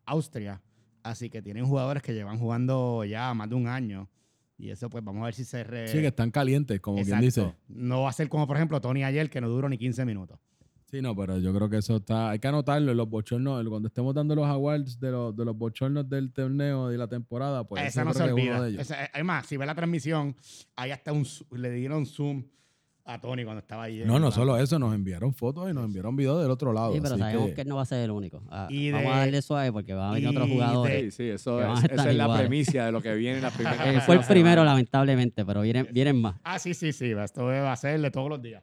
[0.07, 0.61] Austria.
[1.03, 4.09] Así que tienen jugadores que llevan jugando ya más de un año.
[4.57, 5.65] Y eso, pues, vamos a ver si se...
[5.65, 7.41] re- Sí, que están calientes, como quien dice.
[7.69, 10.39] No va a ser como, por ejemplo, Tony ayer, que no duró ni 15 minutos.
[10.93, 12.29] Sí, no, pero yo creo que eso está.
[12.31, 13.67] Hay que anotarlo en los bochornos.
[13.67, 17.65] Cuando estemos dando los awards de los, de los bochornos del torneo de la temporada,
[17.67, 17.83] pues.
[17.87, 18.61] Esa no se olvida.
[18.61, 18.83] de ellos.
[18.83, 20.37] Esa- además, si ve la transmisión,
[20.77, 22.45] ahí hasta un, le dieron zoom
[23.07, 24.03] a Tony cuando estaba ahí.
[24.03, 26.93] en No, no solo eso, nos enviaron fotos y nos enviaron videos del otro lado.
[26.93, 28.43] Sí, pero así sabemos que- que él no va a ser el único.
[28.51, 31.15] Ah, Y Vamos de- a darle suave porque van a venir otros jugadores.
[31.15, 33.51] Sí, sí, eso es, esa es la premisa de lo que viene en la
[33.81, 33.91] primera.
[33.91, 36.37] Él fue el primero, lamentablemente, pero vienen, vienen más.
[36.45, 37.13] Ah, sí, sí, sí.
[37.13, 38.63] Esto va a ser de todos los días.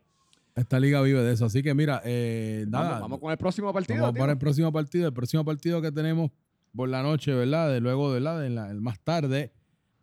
[0.59, 1.45] Esta liga vive de eso.
[1.45, 2.83] Así que mira, eh, nada.
[2.89, 3.99] Vamos, vamos con el próximo partido.
[4.01, 4.19] Vamos tío.
[4.21, 5.07] para el próximo partido.
[5.07, 6.31] El próximo partido que tenemos
[6.75, 7.71] por la noche, ¿verdad?
[7.71, 8.41] De luego, ¿verdad?
[8.41, 9.51] De la- el más tarde,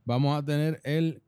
[0.04, 1.22] vamos a tener el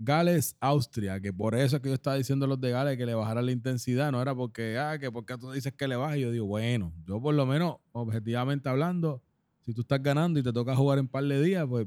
[0.00, 3.14] Gales-Austria, que por eso es que yo estaba diciendo a los de Gales que le
[3.14, 6.20] bajara la intensidad, no era porque, ah, que porque tú dices que le baje.
[6.20, 9.22] Yo digo, bueno, yo por lo menos, objetivamente hablando,
[9.60, 11.86] Si tú estás ganando y te toca jugar en par de días, pues,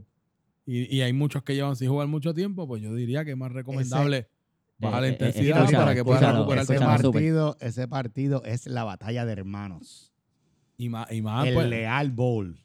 [0.68, 3.38] y, y hay muchos que llevan sin jugar mucho tiempo, pues yo diría que es
[3.38, 4.28] más recomendable
[4.82, 7.12] bajar la Eh, eh, intensidad escúchalo, para que puedas escúchalo, recuperar ese escúchalo.
[7.12, 10.12] partido, ese partido es la batalla de hermanos.
[10.78, 12.60] Y más, y más el pues, Leal Bowl.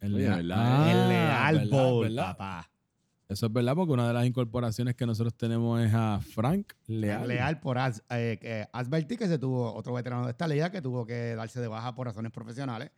[0.00, 0.52] el Leal.
[0.52, 1.70] Ah, el Leal ¿verdad?
[1.70, 2.26] Bowl, ¿verdad?
[2.36, 2.70] papá.
[3.26, 7.26] Eso es verdad, porque una de las incorporaciones que nosotros tenemos es a Frank Leal.
[7.26, 10.82] Leal por As, eh, que Asberti, que se tuvo otro veterano de esta liga que
[10.82, 12.90] tuvo que darse de baja por razones profesionales,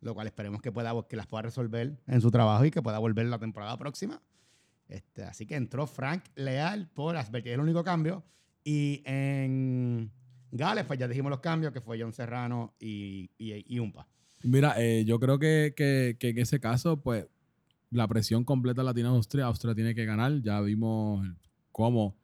[0.00, 2.98] lo cual esperemos que pueda que las pueda resolver en su trabajo y que pueda
[2.98, 4.20] volver la temporada próxima.
[4.90, 8.24] Este, así que entró Frank Leal por Asberti, es el único cambio.
[8.64, 10.10] Y en
[10.50, 14.06] Gales, pues ya dijimos los cambios, que fue John Serrano y, y, y Umpa.
[14.42, 17.26] Mira, eh, yo creo que, que- que en ese caso, pues,
[17.90, 19.46] la presión completa la Austria.
[19.46, 20.40] Austria tiene que ganar.
[20.42, 21.26] Ya vimos
[21.72, 22.16] cómo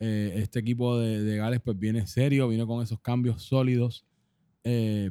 [0.00, 4.04] eh, este equipo de, de Gales, pues, viene serio, viene con esos cambios sólidos.
[4.62, 5.10] Eh,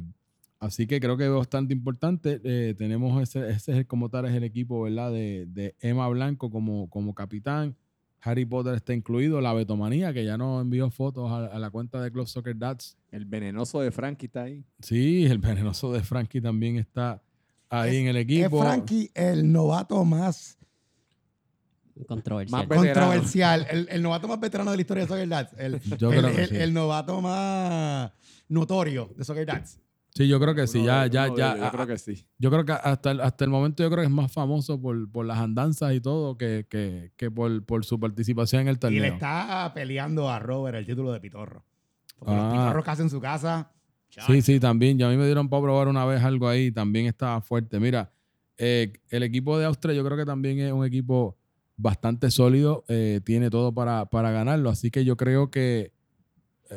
[0.66, 2.40] así que creo que es bastante importante.
[2.44, 5.12] Eh, tenemos ese, ese es el- como tal, es el equipo, ¿verdad?
[5.12, 7.76] De, de Emma Blanco como, como capitán.
[8.26, 9.40] Harry Potter está incluido.
[9.42, 12.96] La Betomanía, que ya nos envió fotos a, a la cuenta de Club Soccer Dads.
[13.10, 14.64] El venenoso de Frankie está ahí.
[14.80, 17.22] Sí, el venenoso de Frankie también está
[17.68, 18.60] ahí Es- en el Es equipo.
[18.62, 20.58] Frankie el novato más
[22.08, 22.66] Controversial.
[22.66, 25.52] Más controversial, el, el novato más veterano de la historia de Soccer Dads.
[25.56, 26.56] El, Yo el- creo que el- sí.
[26.56, 28.10] el novato más
[28.48, 29.80] notorio de Soccer Dads.
[30.14, 31.56] Sí, yo creo que sí, ya, de- ya, ya.
[31.56, 32.24] Yo ah, creo que sí.
[32.38, 35.10] Yo creo que hasta el, hasta el momento yo creo que es más famoso por,
[35.10, 38.78] por las andanzas y todo que, que, que por, por su participación en el Y
[38.78, 39.00] torneo.
[39.02, 41.64] le está peleando a Robert el título de Pitorro.
[42.18, 42.36] Porque Ah.
[42.44, 43.72] los pitorros que hace en su casa.
[44.28, 44.96] Sí, sí, también.
[44.96, 46.70] Ya a mí me dieron para probar una vez algo ahí.
[46.70, 47.80] También estaba fuerte.
[47.80, 48.12] Mira,
[48.56, 51.36] eh, el equipo de Austria yo creo que también es un equipo
[51.76, 52.84] bastante sólido.
[52.86, 54.70] eh, tiene todo para, para ganarlo.
[54.70, 55.90] Así que yo creo que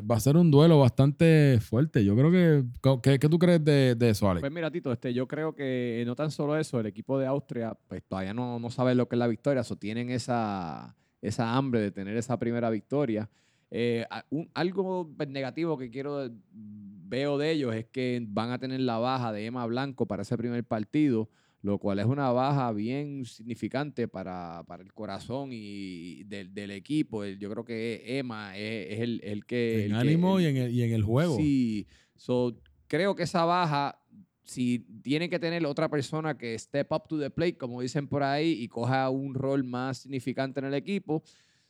[0.10, 2.04] va a ser un duelo bastante fuerte.
[2.04, 2.64] Yo creo que...
[3.02, 4.42] ¿Qué, tú crees de, de eso, Alex?
[4.42, 7.78] Pues mira, Tito, este, yo creo que no tan solo eso, el equipo de Austria
[7.88, 11.80] pues todavía no, no sabe lo que es la victoria, o tienen esa, esa hambre
[11.82, 13.30] de tener esa primera victoria.
[13.70, 14.06] Eh,
[14.54, 19.32] algo pues, negativo que quiero veo de ellos es que van a tener la baja
[19.32, 21.30] de Emma Blanco para ese primer partido,
[21.62, 27.26] lo cual es una baja bien significante para, para el corazón y del, del equipo.
[27.26, 29.86] Yo creo que Emma es, es el, el que...
[29.86, 31.36] en el que- ánimo el- y, en el, y en el juego.
[31.36, 34.00] Sí, so, creo que esa baja,
[34.44, 38.24] si tiene que tener otra persona que step up to the plate, como dicen por
[38.24, 41.24] ahí, y coja un rol más significante en el equipo,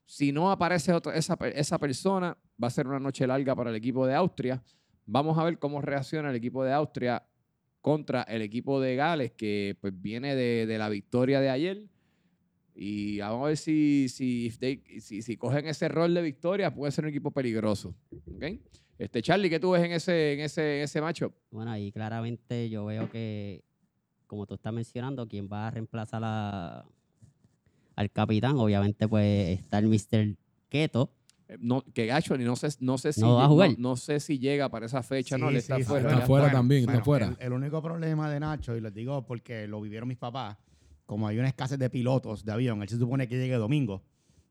[0.05, 3.75] si no aparece otra, esa, esa persona, va a ser una noche larga para el
[3.75, 4.61] equipo de Austria.
[5.05, 7.23] Vamos a ver cómo reacciona el equipo de Austria
[7.81, 11.83] contra el equipo de Gales, que pues viene de, de la victoria de ayer.
[12.75, 14.51] Y vamos a ver si, si,
[14.99, 17.95] si, si cogen ese rol de victoria, puede ser un equipo peligroso.
[18.35, 18.43] ¿ok?
[18.99, 21.33] Este, Charlie, ¿qué tú ves en ese, en ese, en ese matchup?
[21.51, 23.63] Bueno, ahí claramente yo veo que,
[24.27, 26.85] como tú estás mencionando, quien va a reemplazar a-
[27.95, 30.35] al capitán, obviamente pues está el Mr.
[30.69, 31.11] Keto.
[31.49, 33.71] Eh, No, que actually no sé, no sé si No va a jugar.
[33.77, 36.09] no, sé si llega para esa fecha, no, Sí, le está sí, fuera.
[36.09, 36.25] Está ya.
[36.27, 37.27] fuera también, está fuera.
[37.39, 40.57] El, el único problema de Nacho, y les digo porque lo vivieron mis papás,
[41.05, 44.03] como hay una escasez de pilotos de avión, él se supone que llegue domingo,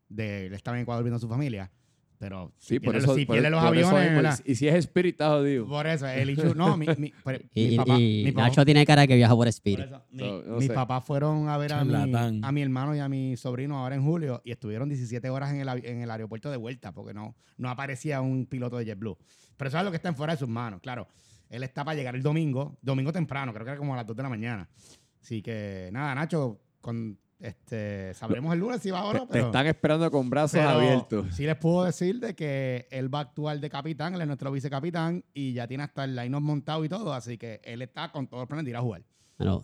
[0.09, 1.71] de, él estaba en Ecuador viendo a su familia,
[2.19, 3.07] pero Sí, si por pierde eso.
[3.09, 5.67] los, si por- pierde los por eso aviones, y si es Spirit, está jodido.
[5.67, 8.85] por eso, el no, mi, mi, pero Y, mi papá, y mi papá- Nacho tiene
[8.87, 9.87] cara que viaja por por Spirit.
[9.87, 10.73] eso, mi- So, no mis sé.
[10.75, 11.95] papás fueron a ver a mi,
[12.43, 15.61] a mi hermano y a mi sobrino ahora en julio y estuvieron 17 horas en
[15.61, 19.17] el, en el aeropuerto de vuelta porque no, no aparecía un piloto de JetBlue.
[19.57, 21.09] Pero eso es lo que está en fuera de sus manos, claro.
[21.49, 24.17] Él está para llegar el domingo, domingo temprano, creo que era como a las 2
[24.17, 24.69] de la mañana.
[25.23, 29.27] Así que nada, Nacho, con, este, sabremos el lunes si va o Te, no.
[29.27, 31.27] te Pero, están esperando con brazos pero abiertos.
[31.35, 34.51] Sí les puedo decir de que él va a actuar de capitán, él es nuestro
[34.51, 38.27] vicecapitán y ya tiene hasta el line-up montado y todo, así que él está con
[38.27, 39.03] todos los planes de ir a jugar.
[39.39, 39.63] Bueno,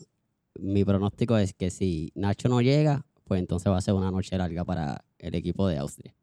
[0.61, 4.37] mi pronóstico es que si Nacho no llega, pues entonces va a ser una noche
[4.37, 6.15] larga para el equipo de Austria.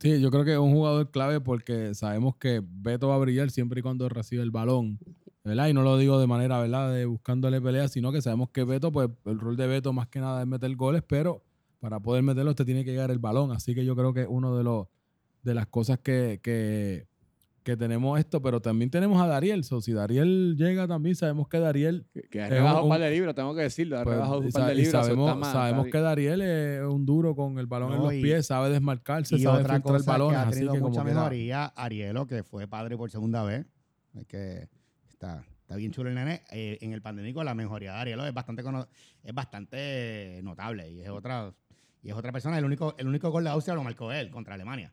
[0.00, 3.50] Sí, yo creo que es un jugador clave porque sabemos que Beto va a brillar
[3.50, 4.98] siempre y cuando recibe el balón,
[5.44, 5.68] ¿verdad?
[5.68, 8.92] Y no lo digo de manera, ¿verdad?, de buscándole peleas, sino que sabemos que Beto,
[8.92, 11.42] pues el rol de Beto más que nada es meter goles, pero
[11.80, 13.52] para poder meterlo te tiene que llegar el balón.
[13.52, 14.86] Así que yo creo que es uno de los
[15.44, 17.06] de las cosas que, que,
[17.62, 19.62] que tenemos esto, pero también tenemos a Dariel.
[19.64, 22.88] So, si Dariel llega también, sabemos que Dariel Que, que ha Es rebajado un- un
[22.90, 23.98] par de libras, tengo que decirlo.
[23.98, 27.36] Ha Pues, rebajado un par de so sabemos, más- sabemos que Dariel es un duro
[27.36, 30.32] con el balón en No, los y- pies, sabe desmarcarse, Y sabe otra cosa balones,
[30.32, 33.64] que ha así tenido que mucha mejoría, Arielo, que fue padre por segunda vez,
[34.14, 34.68] es que
[35.18, 36.42] está, está bien chulo el nene.
[36.52, 38.62] Eh, en el pandémico la mejoría de Arielo es bastante
[39.24, 41.52] es bastante notable y es otra
[42.02, 42.56] y es otra persona.
[42.58, 44.92] El único, el único gol de Austria lo marcó él contra Alemania.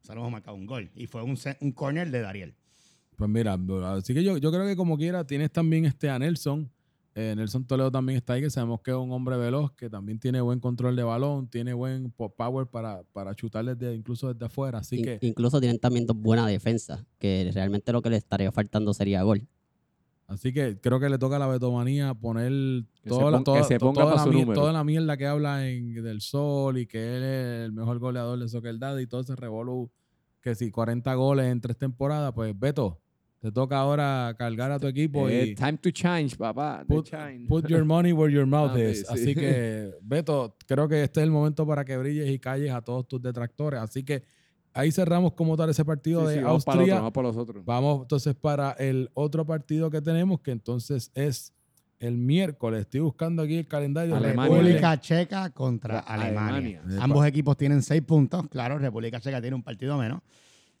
[0.00, 2.54] Solo hemos marcado un gol y fue un, un corner de Dariel.
[3.16, 3.58] Pues mira,
[3.94, 6.70] así que yo, yo creo que como quiera tienes también este a Nelson,
[7.14, 10.20] Eh, Nelson Toledo también está ahí, que sabemos que es un hombre veloz, que también
[10.20, 14.46] tiene buen control de balón, tiene buen pop power para, para chutar desde, incluso desde
[14.46, 14.78] afuera.
[14.78, 18.52] Así In- que Incluso tienen también dos buena defensa, que realmente lo que le estaría
[18.52, 19.48] faltando sería gol.
[20.28, 23.60] Así que creo que le toca a la betomanía poner toda, la, pon- toda,
[24.16, 28.38] la toda mierda que habla en, del sol y que él es el mejor goleador
[28.38, 29.90] de Soccer Daddy y todo ese revolú.
[30.42, 33.00] Que si 40 goles en tres temporadas, pues Beto,
[33.40, 36.84] te toca ahora cargar a tu equipo Eh, y time to change, papá.
[36.86, 38.98] put, your money where your mouth Ah, is.
[38.98, 39.12] sí, sí.
[39.14, 42.82] Así que, Beto, creo que este es el momento para que brilles y calles a
[42.82, 43.80] todos tus detractores.
[43.80, 44.22] Así que
[44.74, 46.94] ahí cerramos como tal ese partido Sí, de sí, vamos para, el Austria.
[46.94, 47.64] otro, vamos para los otros.
[47.64, 51.52] Vamos entonces para el otro partido que tenemos, que entonces es
[52.00, 52.82] el miércoles.
[52.82, 54.14] Estoy buscando aquí el calendario.
[54.14, 54.56] Alemania.
[54.56, 56.80] República Checa contra Alemania.
[56.84, 57.02] Alemania.
[57.02, 58.46] Ambos equipos tienen seis puntos.
[58.48, 60.20] Claro, República Checa tiene un partido menos.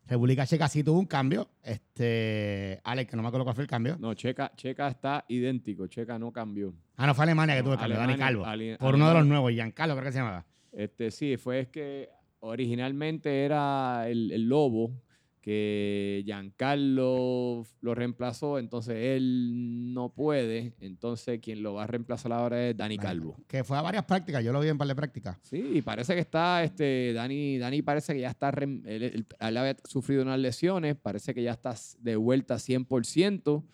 [0.06, 1.48] República Checa sí tuvo un cambio.
[1.62, 3.96] Este, Alex, que no me acuerdo cuál fue el cambio.
[3.98, 5.86] No, Checa, Checa está idéntico.
[5.86, 6.72] Checa no cambió.
[6.96, 8.46] Ah, no fue Alemania que No, tuvo el cambio, Dani Calvo.
[8.46, 10.46] Ale- por uno de los nuevos, Giancarlo, creo que se llamaba.
[10.72, 12.08] Este, sí, fue es que
[12.40, 14.92] originalmente era el, el Lobo,
[15.40, 22.68] que Giancarlo lo reemplazó, entonces él no puede, entonces quien lo va a reemplazar ahora
[22.68, 23.36] es Dani Calvo.
[23.46, 25.38] Que fue a varias prácticas, yo lo vi en par de prácticas.
[25.42, 29.56] Sí, y parece que está, este, Dani, Dani parece que ya está, él, él- él
[29.56, 33.64] había sufrido unas lesiones, parece que ya está de vuelta 100%.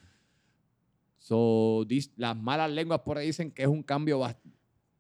[1.19, 4.37] So, dis- las malas lenguas por ahí dicen que es un cambio bas-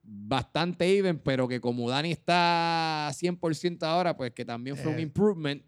[0.07, 5.03] bastante even, pero que como Dani está 100% ahora, pues que también fue un Eh.
[5.03, 5.63] improvement.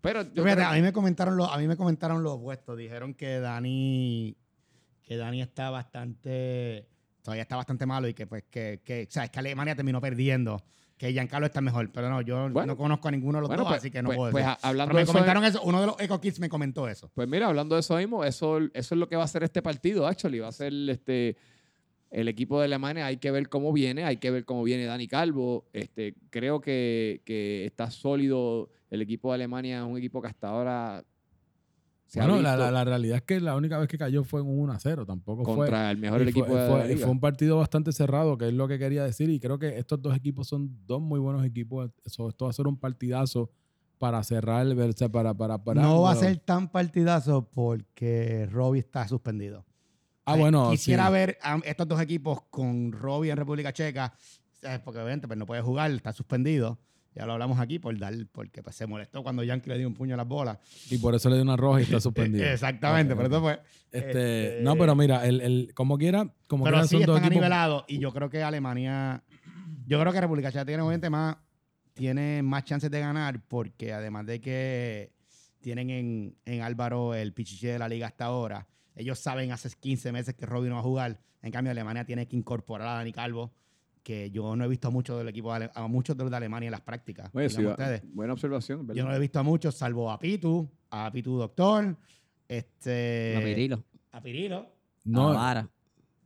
[0.00, 2.74] Pero yo Fíjate, creo- a mí me comentaron lo, a mí me comentaron lo opuesto.
[2.76, 4.36] Dijeron que Dani,
[5.02, 6.86] que Dani está bastante,
[7.22, 10.00] todavía está bastante malo y que pues que, que o sea, es que Alemania terminó
[10.00, 10.62] perdiendo.
[10.96, 12.66] Que Giancarlo está mejor, pero no, yo Bueno.
[12.74, 14.44] no conozco a ninguno de los bueno, dos, pues, así que no pues- puedo pues,
[14.44, 14.58] decir.
[14.62, 17.10] hablando Pero me de comentaron eso, uno de los Eco Kids me comentó eso.
[17.14, 19.62] Pues mira, hablando de eso mismo, eso, eso es lo que va a ser este
[19.62, 20.40] partido, actually.
[20.40, 21.36] Va a ser este,
[22.10, 23.06] el equipo de Alemania.
[23.06, 25.66] Hay que ver cómo viene, hay que ver cómo viene Dani Calvo.
[25.72, 28.70] Este, creo que, que está sólido.
[28.90, 31.04] El equipo de Alemania es un equipo que hasta ahora
[32.06, 34.40] se Bueno, la, visto la- la realidad es que la única vez que cayó fue
[34.40, 35.06] en un 1 a 0.
[35.06, 35.54] Tampoco fue.
[35.54, 37.06] contra el mejor y fue, equipo de fue- la y liga.
[37.06, 39.30] fue un partido bastante cerrado, que es lo que quería decir.
[39.30, 41.90] Y creo que estos dos equipos son dos muy buenos equipos.
[42.04, 43.50] Eso, esto va a ser un partidazo
[43.98, 48.80] para cerrar el verse para, para, para no va a ser tan partidazo porque Robbie
[48.80, 49.64] está suspendido.
[50.24, 50.70] Ah, sea, bueno.
[50.70, 51.12] Quisiera sí.
[51.12, 54.12] ver a estos dos equipos con Robbie en República Checa,
[54.84, 56.78] porque obviamente pues, no puede jugar, está suspendido.
[57.12, 59.94] Ya lo hablamos aquí por dar, porque pues, se molestó cuando Yankee le dio un
[59.94, 60.58] puño a las bolas.
[60.90, 62.44] Y por eso le dio una roja y está suspendido.
[62.46, 63.32] Exactamente, Ok, por ok.
[63.32, 63.60] eso fue.
[63.90, 67.16] Este, Este- No, pero mira, el, el, como quiera, como Pero quiera sí son dos
[67.16, 67.44] están equipos.
[67.44, 69.24] anivelados y yo creo que Alemania,
[69.86, 71.36] yo creo que República Checa tiene obviamente más,
[71.94, 75.12] tiene más chances de ganar porque además de que
[75.60, 78.68] tienen en, en Álvaro el pichiche de la liga hasta ahora,
[79.00, 82.26] ellos saben hace 15 meses que Robin no va a jugar, en cambio Alemania tiene
[82.28, 83.52] que incorporar a Dani Calvo,
[84.02, 86.36] que yo no he visto a muchos del equipo, de a muchos de los de
[86.36, 87.30] Alemania en las prácticas.
[87.34, 87.62] Oye, sí,
[88.12, 88.98] buena observación, ¿verdad?
[88.98, 91.96] Yo no lo he visto a muchos, salvo a Pitu, a Pitu Doctor,
[92.48, 94.66] este, A Pirilo, a Pirilo.
[95.04, 95.68] No, a Vara.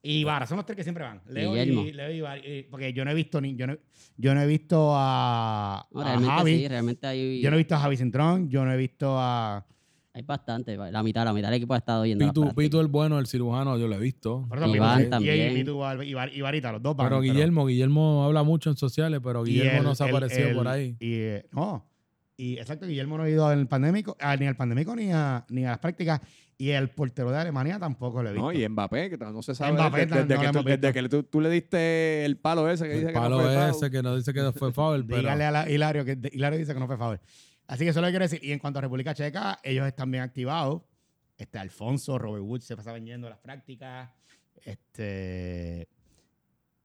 [0.07, 1.23] Y Vara, son los tres que siempre van.
[1.29, 3.77] Leo y, Leo y Vara, y- porque yo no he visto ni, yo no,
[4.19, 6.57] yo no he visto a, No, a realmente Javi.
[6.59, 9.67] sí, realmente hay, Yo no he visto a Javi Cintrón, yo no he visto a.
[10.17, 10.77] hay bastante.
[10.77, 13.89] La mitad, la mitad del equipo ha estado yendo Pitu, el bueno, el cirujano, yo
[13.89, 14.47] lo he visto.
[14.49, 15.53] Perdón, Iván Pitu- también.
[15.53, 15.73] Y, Pitu
[16.03, 17.09] y Var- y Varita, los dos van.
[17.09, 20.55] Pero Guillermo, Guillermo habla mucho en sociales, pero Guillermo el- no se ha aparecido el-
[20.55, 20.97] por ahí.
[21.01, 21.85] Y, eh, no.
[22.37, 25.65] Y exacto, Guillermo no ha ido al pandémico, ah, ni al pandémico ni a, ni
[25.65, 26.21] a las prácticas.
[26.57, 28.47] Y el portero de Alemania tampoco lo he visto.
[28.47, 29.73] No, y Mbappé, que no se sabe.
[29.73, 32.69] Mbappé desde, desde no lo que, tú, desde que tú, tú le diste el palo
[32.71, 33.71] ese que dice que no palo fue foul.
[33.71, 36.73] ese que no dice que fue foul, pero Dígale a la- Hilario que Hilario dice
[36.73, 37.21] que no fue favor.
[37.67, 38.41] Así que eso es lo que quiero decir.
[38.45, 40.83] Y en cuanto a República Checa, ellos están bien activados.
[41.37, 44.11] Este Alfonso, Robert Woods se pasaban yendo a las prácticas.
[44.65, 45.89] Este.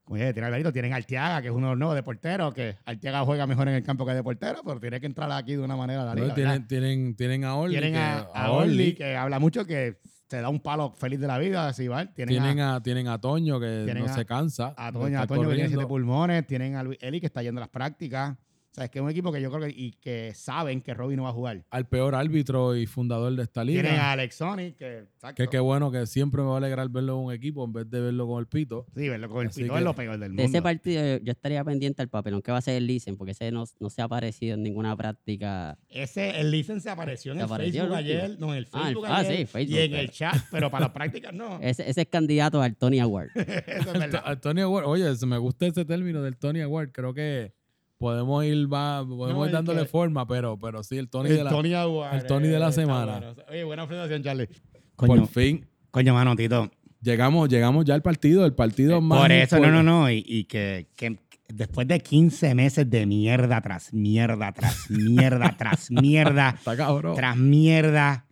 [0.04, 2.76] Como ya tiene Alvarito, tienen Arteaga, que es uno de los nuevos de portero, que
[2.84, 5.60] Arteaga juega mejor en el campo que de portero, pero tiene que entrar aquí de
[5.62, 6.34] una manera la liga.
[6.34, 7.74] tienen, tienen, tienen a Orly.
[7.74, 11.28] Tienen que- a, a Orly, que habla mucho, que se da un palo feliz de
[11.28, 12.08] la vida, así va.
[12.12, 14.74] Tienen, Tienen a, a, tienen a Toño, que no a- se cansa.
[14.76, 17.60] a Toño, a Toño que tiene siete pulmones, tienen a Luis Eli que está yendo
[17.60, 18.36] a las prácticas.
[18.80, 21.18] Sea, es que es un equipo que yo creo que, y que saben que Robin
[21.18, 21.66] no va a jugar.
[21.70, 23.82] Al peor árbitro y fundador de esta liga.
[23.82, 25.04] Tienen a Alex Sonic, que.
[25.36, 27.90] Que qué bueno que siempre me va a alegrar verlo en un equipo en vez
[27.90, 28.86] de verlo con el pito.
[28.96, 30.42] Sí, verlo con el Así pito que- es lo peor del mundo.
[30.42, 33.32] De ese partido yo, estaría pendiente al papelón que va a ser el Licen, porque
[33.34, 35.78] ese no, no se ha aparecido en ninguna práctica.
[35.90, 38.68] Ese, el licen se apareció en ¿Se el apareció Facebook el ayer, no, en el
[38.72, 40.92] Ah, el- Facebook ah, ayer sí, Facebook, y en pero- el chat, pero para las
[40.94, 41.60] prácticas no.
[41.62, 43.30] Ese, ese es candidato al Tony Award.
[43.36, 44.22] Eso es verdad.
[44.24, 46.92] Al Tony Award, oye, me gusta ese término del Tony Award.
[46.94, 47.52] Creo que
[48.00, 51.38] podemos ir, va, podemos No, ir dándole que- forma, pero, pero sí, el Tony el
[51.38, 51.50] de la.
[51.52, 53.20] Tony Aguirre, el Tony de la semana.
[53.20, 53.36] bueno.
[53.52, 54.50] Oye, buena observación, Charlie.
[54.96, 55.66] por fin.
[55.92, 56.72] coño, mano, Tito.
[57.02, 59.22] llegamos, llegamos ya al partido, el partido más.
[59.22, 60.10] Por eso, no, no, no.
[60.10, 61.18] Y, y que, que
[61.50, 67.16] después de 15 meses de mierda tras mierda, tras mierda, tras mierda, Está cabrón.
[67.16, 68.26] tras mierda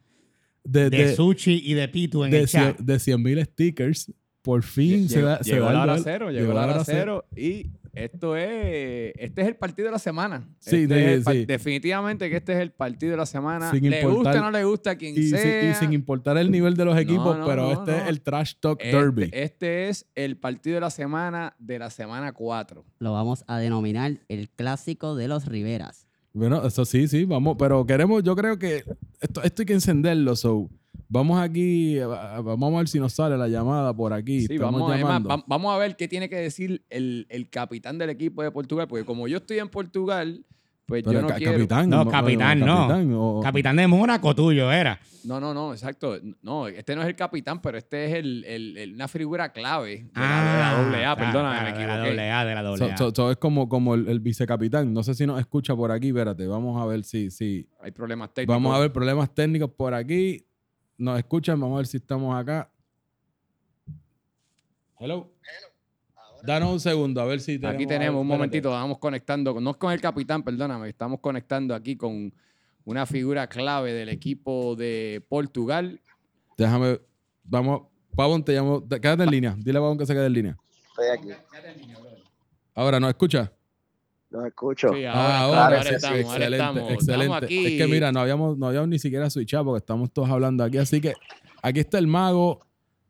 [0.63, 2.77] De, de, de, sushi y de pitu en de, el chat.
[2.77, 4.11] cien- de 100 mil stickers,
[4.41, 7.25] por fin se Llegó, da, se llegó la hora cero, llegó la hora cero.
[7.35, 7.71] Y
[8.05, 10.47] esto es, este es el partido de la semana.
[10.59, 11.45] Sí, Este es sí.
[11.45, 13.71] Definitivamente que este es el partido de la semana.
[13.71, 15.71] Sin le importar- gusta o no le gusta a quien Y, sea.
[15.71, 17.97] y sin importar el nivel de los equipos, no, pero no, este no.
[17.97, 19.29] es el Trash Talk Este- Derby.
[19.33, 22.85] Este, es el partido de la semana de la semana 4.
[22.99, 26.07] Lo vamos a denominar el clásico de los Riveras.
[26.33, 28.83] Bueno, eso sí, sí, vamos, pero queremos, yo creo que
[29.21, 30.69] esto, esto hay que encenderlo, so
[31.09, 34.45] vamos aquí, a- a- vamos a ver si nos sale la llamada por aquí.
[34.47, 38.43] Sí, vamos, va- vamos a ver qué tiene que decir el, el capitán del equipo
[38.43, 40.43] de Portugal, porque como yo estoy en Portugal,
[40.85, 41.51] pues Pero yo no ca- quiero...
[41.53, 41.89] capitán.
[41.89, 42.65] No, capitán, no.
[42.87, 44.97] capitán, o- Capitán de Mónaco tuyo era.
[45.25, 46.17] No, no, no, exacto.
[46.41, 50.05] No, este no es el capitán, pero este es el, el- el- una figura clave
[50.05, 52.09] de la, de la doble A, Ah, claro, perdóname, claro, me De la equivoqué.
[52.11, 52.97] doble A, de la doble so- A.
[52.97, 54.93] so- so es como, como el, el vicecapitán.
[54.93, 58.33] No sé si nos escucha por aquí, espérate, vamos a ver si, si, Hay problemas
[58.33, 58.55] técnicos.
[58.55, 60.45] vamos a ver problemas técnicos por aquí.
[60.97, 62.69] Nos escuchan, vamos a ver si estamos acá.
[64.99, 65.31] Hello.
[66.43, 67.75] Danos un segundo, a ver si tenemos.
[67.75, 71.73] Aquí ver, tenemos, un momentito, vamos conectando, con- no con el capitán, perdóname, estamos conectando
[71.75, 72.33] aquí con
[72.85, 75.99] una figura clave del equipo de Portugal.
[76.57, 76.99] Déjame,
[77.43, 80.33] vamos, Pavón, te llamo, te- quédate en línea, dile a Pavón que se quede en
[80.33, 80.57] línea.
[80.89, 81.29] Estoy aquí.
[82.73, 83.51] Ahora, ¿nos escucha?
[84.29, 84.89] Los escucho.
[84.93, 85.11] Sí, Ah,
[85.41, 86.91] ahora, ahora, ahora sí, sí, estamos, ahora excelente, estamos.
[86.91, 87.23] excelente.
[87.25, 87.65] Estamos aquí.
[87.67, 90.77] Es que mira, no habíamos, no habíamos ni siquiera switchado porque estamos todos hablando aquí,
[90.77, 91.13] así que
[91.61, 92.59] aquí está el mago,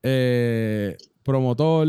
[0.03, 1.88] eh, promotor,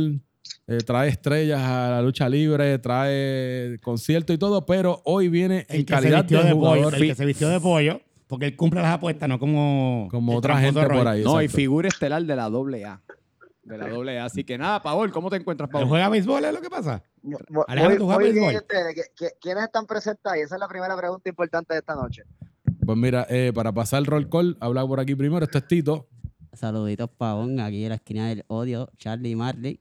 [0.67, 5.81] eh, trae estrellas a la lucha libre, trae concierto y todo, pero hoy viene en
[5.81, 8.57] El calidad vistió de de pollo, jugador el que se vistió de pollo, porque él
[8.57, 11.23] cumple las apuestas, no como, como otra gente por ahí.
[11.23, 13.01] no, y figura estelar de la doble A.
[13.63, 14.25] De la doble A.
[14.25, 15.89] Así que nada, Pavol, ¿cómo te encuentras, ¿Él Pavol?
[15.89, 16.43] juega béisbol?
[16.47, 17.03] ¿Es lo que pasa?
[17.69, 18.55] Alejandro, ¿tú muy, juegas muy bien, béisbol?
[18.63, 18.97] ustedes.
[18.97, 20.41] ¿Qui- qui- ¿Quiénes están presentes ahí?
[20.41, 22.23] Esa es la primera pregunta importante de esta noche.
[22.85, 26.09] Pues mira, eh, para pasar el roll call, habla por aquí primero, esto es Tito.
[26.55, 29.81] Saluditos, Pavón, aquí en la esquina del odio, Charlie Marley.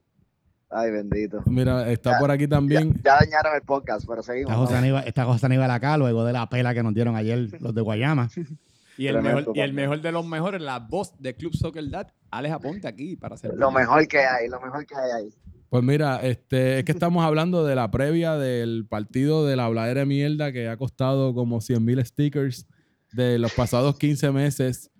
[0.70, 1.42] Ay, bendito.
[1.46, 2.92] Mira, está Ya, por aquí también.
[3.02, 4.50] ya dañaron el podcast, pero seguimos.
[4.50, 4.82] Está José, vamos.
[4.84, 7.80] Aníbal, está José Aníbal acá, luego de la pela que nos dieron ayer los de
[7.80, 8.28] Guayama.
[8.98, 11.88] Y el, Tremendo, mejor, y el mejor de los mejores, la voz de Club Soccer
[11.88, 13.54] Dad, Alex Aponte aquí para hacer.
[13.54, 15.34] Lo mejor que hay, lo mejor que hay ahí.
[15.70, 20.00] Pues mira, este, es que estamos hablando de la previa del partido de la habladera
[20.00, 22.66] de mierda que ha costado como 100 mil stickers
[23.12, 24.90] de los pasados 15 meses.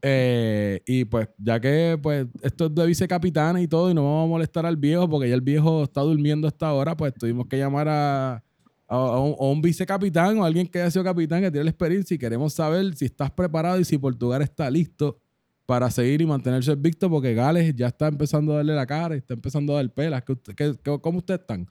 [0.00, 4.24] Eh, y pues, ya que pues esto es de vicecapitán y todo, y no vamos
[4.26, 7.56] a molestar al viejo porque ya el viejo está durmiendo hasta ahora, pues tuvimos que
[7.58, 8.42] llamar a, a-
[8.88, 12.14] a un, a un vicecapitán o alguien que haya sido capitán que tiene la experiencia
[12.14, 15.18] y queremos saber si estás preparado y si Portugal está listo
[15.66, 19.18] para seguir y mantenerse invicto porque Gales ya está empezando a darle la cara y
[19.18, 20.22] está empezando a dar pelas.
[20.22, 21.66] ¿Qué usted- qué- qué- ¿Cómo ustedes están?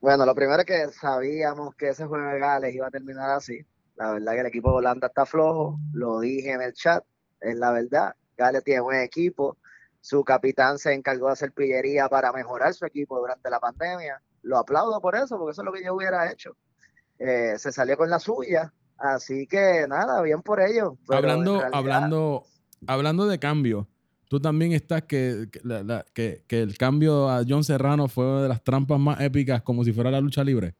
[0.00, 3.64] Bueno, lo primero es que sabíamos que ese juego de Gales iba a terminar así.
[3.96, 7.04] La verdad que el equipo de Holanda está flojo, lo dije en el chat,
[7.40, 8.14] es la verdad.
[8.36, 9.56] Gales tiene buen equipo,
[10.00, 14.20] su capitán se encargó de hacer pillería para mejorar su equipo durante la pandemia.
[14.42, 16.56] Lo aplaudo por eso, porque eso es lo que yo hubiera hecho.
[17.18, 20.96] Eh, se salió con la suya, así que nada, bien por ello.
[21.08, 22.44] Hablando, realidad- hablando,
[22.86, 23.88] hablando de cambio,
[24.28, 25.48] tú también estás que,
[26.14, 29.84] que, que el cambio a John Serrano fue una de las trampas más épicas como
[29.84, 30.74] si fuera la lucha libre.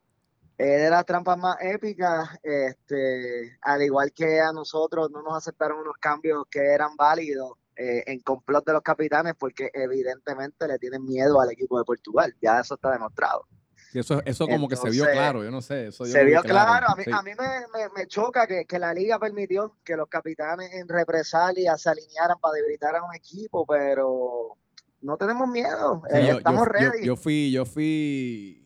[0.58, 5.80] Es de las trampas más épicas, este, al igual que a nosotros no nos aceptaron
[5.80, 11.04] unos cambios que eran válidos eh, en complot de los capitanes porque evidentemente le tienen
[11.04, 13.46] miedo al equipo de Portugal, ya eso está demostrado.
[13.94, 15.88] Y Eso, eso como que se vio claro, yo no sé.
[15.88, 17.10] Eso yo Se vio claro, a mí, Sí.
[17.12, 17.46] a mí me,
[17.78, 22.38] me- me choca que, que la liga permitió que los capitanes en represalia se alinearan
[22.40, 24.56] para debilitar a un equipo, pero
[25.02, 27.04] no tenemos miedo, Sí, eh, yo- estamos yo, ready.
[27.04, 28.58] yo fui, yo fui.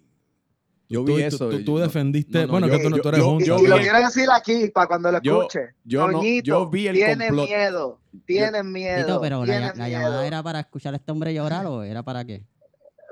[0.89, 1.49] Yo vi tú- eso.
[1.65, 3.45] tú- no- defendiste, no, no, bueno, yo- que tú, no- eres yo- junta.
[3.45, 5.75] y, yo y lo quiero decir aquí para cuando lo Yo- escuche.
[5.83, 7.49] yo no- Toñito, yo vi el tienen complot.
[7.49, 9.05] miedo, tienen miedo.
[9.07, 12.25] Tito, pero la, la llamada era para escuchar a este hombre llorar o era para
[12.25, 12.45] qué?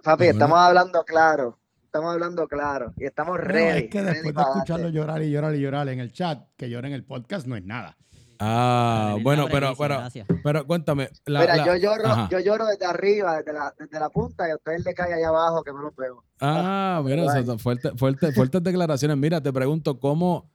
[0.05, 1.59] Papi, estamos hablando claro.
[1.95, 2.93] Estamos hablando claro.
[2.97, 3.85] Y estamos ready.
[3.85, 6.69] es que ready después de escucharlo llorar y llorar y llorar en el chat, que
[6.69, 7.97] llora en el podcast no es nada.
[8.41, 10.03] Ah, bueno, pero, pero,
[10.43, 11.09] pero cuéntame.
[11.27, 12.29] la- Mira, la- yo lloro, Ajá.
[12.33, 15.29] yo lloro desde arriba, desde la, desde la punta, y a ustedes le cae allá
[15.29, 16.25] abajo que no los veo.
[16.41, 19.17] Ah, mira, eso, fuerte, fuerte, fuertes declaraciones.
[19.17, 20.51] Mira, te pregunto, ¿cómo,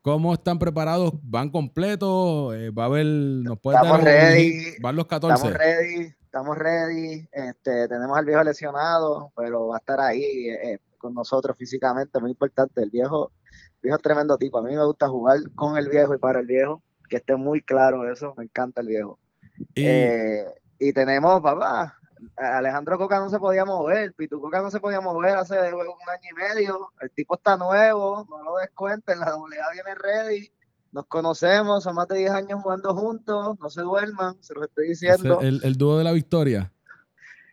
[0.00, 1.12] cómo están preparados?
[1.24, 2.54] ¿Van completos?
[2.54, 5.34] Eh, ¿Va a haber, nos puede Estamos dar un- ready, ¿Van los 14?
[5.48, 7.28] Estamos ready, estamos ready.
[7.30, 12.32] Este, tenemos al viejo lesionado, pero va a estar ahí eh, con nosotros físicamente, muy
[12.32, 12.82] importante.
[12.82, 14.58] El viejo, el viejo es tremendo tipo.
[14.58, 17.62] A mí me gusta jugar con el viejo y para el viejo, que esté muy
[17.62, 18.34] claro eso.
[18.36, 19.20] Me encanta el viejo.
[19.74, 20.44] Y- Eh,
[20.80, 21.96] y tenemos, papá,
[22.36, 26.30] Alejandro Coca no se podía mover, Pitu Coca no se podía mover hace un año
[26.30, 26.90] y medio.
[27.00, 30.52] El tipo está nuevo, no lo descuenten, la AA viene ready.
[30.94, 34.90] Nos conocemos, son más de 10 años jugando juntos, no se duerman, se los estoy
[34.90, 35.40] diciendo.
[35.40, 36.70] el, el dúo de la victoria.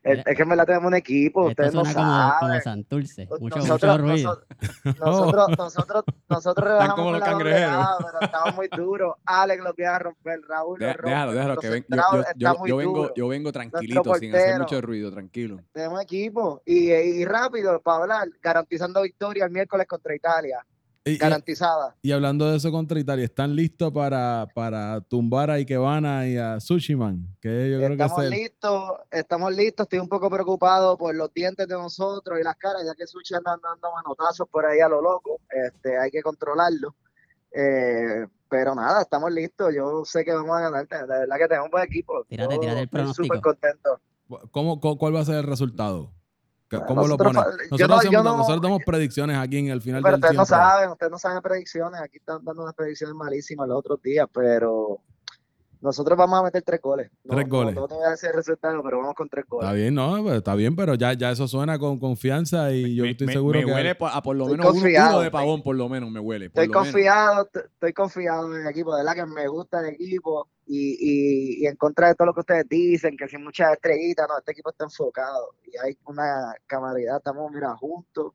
[0.04, 2.40] Es, que en verdad tenemos un equipo, ustedes no saben.
[2.40, 4.42] Como, Santurce, mucho, nosotros, mucho ruido.
[5.00, 7.88] Nosotros, nosotros, nosotros, rebajamos como los la cangrejeros.
[7.98, 9.16] pero estamos muy duros.
[9.26, 11.10] Alex lo quiere romper, Raúl rompe.
[11.10, 11.98] Déjalo, déjalo, que ven, yo,
[12.36, 15.60] yo, yo, yo vengo, yo vengo tranquilito, sin hacer mucho ruido, tranquilo.
[15.72, 20.64] Tenemos equipo y, y rápido para hablar, garantizando victoria el miércoles contra Italia.
[21.04, 21.96] Y, garantizada.
[22.04, 26.60] Y, hablando de eso contra Italia, ¿están listos para, para tumbar a Ikebana y a
[26.60, 27.26] Sushiman?
[27.42, 29.86] Que yo creo estamos que es listos, estamos listos.
[29.86, 33.34] Estoy un poco preocupado por los dientes de nosotros y las caras, ya que Sushi
[33.34, 35.42] anda dando manotazos por ahí a lo loco.
[35.50, 36.96] Este, hay que controlarlo.
[37.52, 39.74] Eh, pero nada, estamos listos.
[39.74, 40.88] Yo sé que vamos a ganar.
[40.88, 42.26] De verdad que tenemos un buen equipo.
[42.26, 43.26] Tírate, tírate el pronóstico.
[43.26, 44.00] Súper contento.
[44.52, 46.12] ¿Cómo, ¿Cuál va a ser el resultado?
[46.80, 47.58] ¿Cómo nosotros, lo ponen?
[47.70, 50.46] Nosotros, no, hacemos, no, nosotros damos predicciones aquí en el final pero del ustedes no
[50.46, 50.64] tiempo.
[50.64, 52.02] saben, ustedes no saben predicciones.
[52.02, 55.02] Aquí están dando unas predicciones malísimas los otros días, pero
[55.82, 57.12] nosotros vamos a meter tres goles.
[57.28, 57.74] Tres goles.
[57.74, 59.68] No, te voy a decir el resultado, pero vamos con tres goles.
[59.68, 63.04] Está bien, no, pero está bien, pero ya, ya eso suena con confianza y yo
[63.06, 63.74] estoy me, seguro me que...
[63.74, 66.46] huele a por lo estoy menos confiado, uno de pavón, por lo menos me huele.
[66.46, 70.98] Estoy confiado, estoy confiado en el equipo, de verdad que me gusta el equipo y,
[71.00, 74.38] y, y, en contra de todo lo que ustedes dicen, que sin muchas estrellitas, no,
[74.38, 78.34] este equipo está enfocado y hay una camaridad, estamos, mira, juntos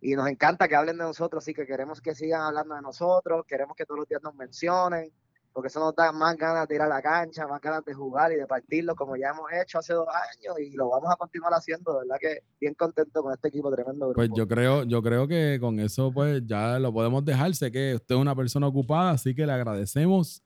[0.00, 3.44] y nos encanta que hablen de nosotros, así que queremos que sigan hablando de nosotros,
[3.46, 5.10] queremos que todos los días nos mencionen,
[5.56, 8.30] porque eso nos da más ganas de ir a la cancha, más ganas de jugar
[8.30, 11.50] y de partirlo como ya hemos hecho hace dos años y lo vamos a continuar
[11.54, 14.16] haciendo, de verdad que bien contento con este equipo tremendo grupo.
[14.16, 17.94] Pues yo creo, yo creo que con eso pues ya lo podemos dejar, sé que
[17.94, 20.42] usted es una persona ocupada, así que le agradecemos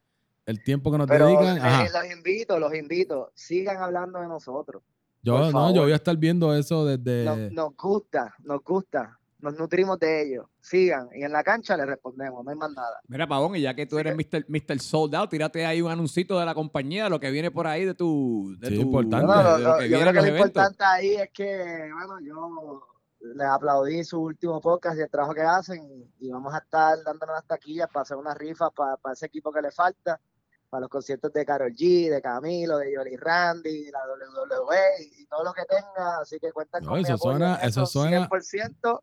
[0.47, 1.57] el tiempo que nos Pero, dedican.
[1.59, 4.85] Eh, los invito, los invito, sigan hablando de nosotros.
[5.25, 7.25] Yo, no, yo voy a estar viendo eso desde...
[7.25, 10.47] Nos, nos gusta, nos gusta nos nutrimos de ellos.
[10.61, 13.01] Sigan y en la cancha les respondemos, no hay más nada.
[13.09, 14.45] Mira, Pavón, y ya que tú eres Mr.
[14.49, 14.79] Mr.
[14.81, 17.85] Sold Out, tírate ahí un anuncito de la compañía, de lo que viene por ahí
[17.85, 18.55] de tu.
[18.59, 19.27] De Sí, tu importante.
[19.27, 20.49] No, no, de no, lo que yo viene creo que lo eventos.
[20.49, 22.87] importante ahí es que, bueno, yo
[23.35, 25.83] les aplaudí su último podcast y el trabajo que hacen
[26.19, 29.53] y, vamos a estar dándonos las taquillas para hacer unas rifas para, para ese equipo
[29.53, 30.19] que le falta,
[30.71, 35.27] para los conciertos de Karol G, de Camilo, de Yoli Randy, la WWE y, y
[35.27, 37.87] todo lo que tenga, así que cuentan No, con mi eso apoyo suena- en eso
[37.87, 39.01] suena- 100%.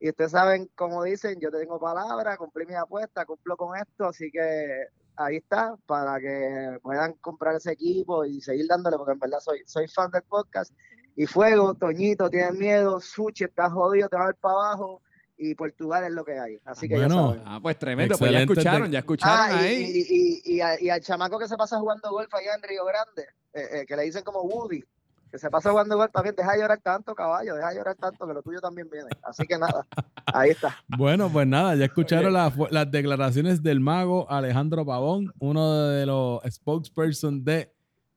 [0.00, 4.30] Y ustedes saben, como dicen, yo tengo palabra, cumplí mi apuesta, cumplo con esto, así
[4.30, 4.86] que
[5.16, 9.62] ahí está, para que puedan comprar ese equipo y seguir dándole, porque en verdad soy,
[9.66, 10.72] soy fan del podcast.
[11.16, 15.02] Y Fuego, Toñito, tienen miedo, Suchi está jodido, te va a ver para abajo,
[15.36, 16.58] y Portugal es lo que hay.
[16.64, 17.42] Así que ya Bueno, saben.
[17.44, 20.04] Ah, pues tremendo, pues ya escucharon, ya escucharon Ah, y, ahí.
[20.08, 22.84] y, y, y, a- y al chamaco que se pasa jugando golf allá en Río
[22.84, 23.22] Grande,
[23.52, 24.84] eh, eh, que le dicen como Woody,
[25.30, 28.26] que se pasa jugando golf también, deja de llorar tanto, caballo, deja de llorar tanto,
[28.26, 29.08] que lo tuyo también viene.
[29.22, 29.86] Así que nada,
[30.26, 30.76] ahí está.
[30.96, 36.40] Bueno, pues nada, ya escucharon las, las declaraciones del mago Alejandro Pavón, uno de los
[36.50, 37.72] spokesperson de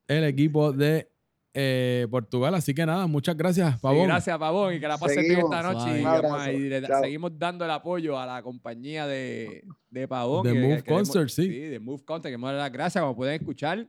[0.07, 1.09] el equipo de
[1.53, 2.55] eh, Portugal.
[2.55, 4.07] Así que nada, muchas gracias, Sí, Pavón.
[4.07, 5.99] gracias, Pavón, y que la pases bien esta noche.
[5.99, 10.43] Y vamos ir- le- seguimos dando el apoyo a la compañía de, de Pavón.
[10.43, 11.49] De que- Move que queremos- Concert, sí.
[11.49, 12.39] de Move Concert.
[12.39, 13.85] Dar las gracias, como pueden escuchar.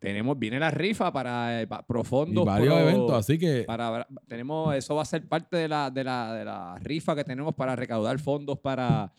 [0.00, 2.44] Tenemos, viene la rifa para, eh, pa- y profundos.
[2.46, 6.02] varios pro- eventos, así que para tenemos eso va a ser parte de la, de
[6.02, 9.12] la, de la rifa que tenemos para recaudar fondos para,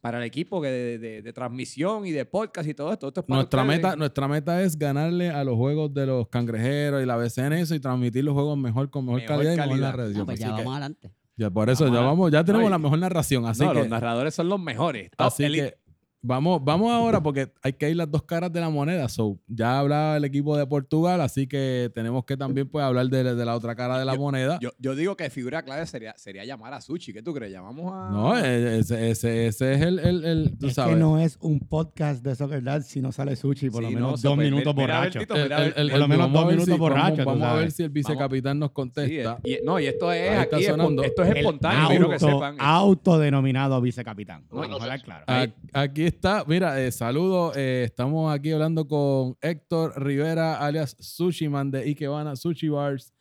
[0.00, 3.06] para el equipo que de, de- de transmisión y de podcast y todo esto.
[3.08, 3.76] Esto es para nuestra ustedes.
[3.78, 7.74] meta, nuestra meta es ganarle a los juegos de los cangrejeros y la BCN eso
[7.76, 9.88] y transmitir los juegos mejor con mejor, Mejor calidad, y mejor calidad.
[9.90, 10.20] narración.
[10.22, 11.10] Ah, pues ya Así que vamos adelante.
[11.36, 13.62] ya por eso Vamos ya a- vamos, ya tenemos no, y- la mejor narración, así
[13.62, 15.10] no, que los narradores son los mejores.
[15.16, 15.70] Top Así elite.
[15.70, 15.83] que
[16.26, 19.08] vamos, vamos ahora porque hay que ir las dos caras de la moneda.
[19.08, 23.34] So, ya hablaba el equipo de Portugal, así que tenemos que también pues, hablar de,
[23.34, 24.58] de la otra cara de la moneda.
[24.60, 27.12] Yo, yo digo que figura clave sería, sería llamar a Sushi.
[27.12, 27.52] ¿Qué tú crees?
[27.52, 28.10] Llamamos a.
[28.10, 30.94] no, eh, ese, ese, ese es el, el, el- tú es sabes.
[30.94, 34.22] que no es un podcast de Soccer Dad si no sale Sushi por lo menos
[34.24, 35.20] no, dos minutos borracho.
[35.26, 35.38] Por
[35.98, 39.38] lo menos dos minutos borracho, Vamos, vamos a ver si el vicecapitán nos Sí, contesta.
[39.44, 40.68] y- no, y esto es aquí, es
[41.04, 42.56] esto es espontáneo, quiero que auto- sepan.
[42.58, 44.44] autodenominado vicecapitán.
[44.50, 44.62] No,
[45.04, 45.24] claro.
[45.72, 46.13] Aquí está,
[46.46, 47.56] mira, eh, saludos.
[47.56, 53.12] eh, estamos aquí hablando con Héctor Rivera, alias Sushiman de Ikebana Sushi Bars.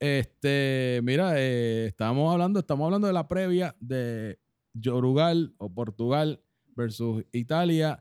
[0.00, 4.38] Este, mira, eh, estamos hablando, estamos hablando de la previa de
[4.72, 6.40] Yorugal o Portugal
[6.76, 8.00] versus Italia.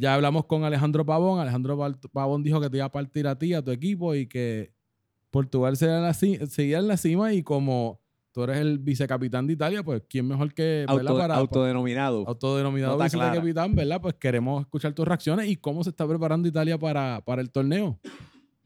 [0.00, 1.38] Ya hablamos con Alejandro Pavón.
[1.38, 1.78] Alejandro
[2.12, 4.72] Pavón dijo que te iba a partir a ti, a tu equipo, y que
[5.30, 7.32] Portugal seguía en la, ci- seguía en la cima.
[7.32, 8.00] Y como
[8.38, 10.84] tú eres el vicecapitán de Italia, pues quién mejor que.
[10.86, 12.24] Auto- para, autodenominado.
[12.28, 13.30] autodenominado clara.
[13.30, 14.00] vicecapitán, ¿verdad?
[14.00, 17.98] Pues queremos escuchar tus reacciones y cómo se está preparando Italia para, para el torneo.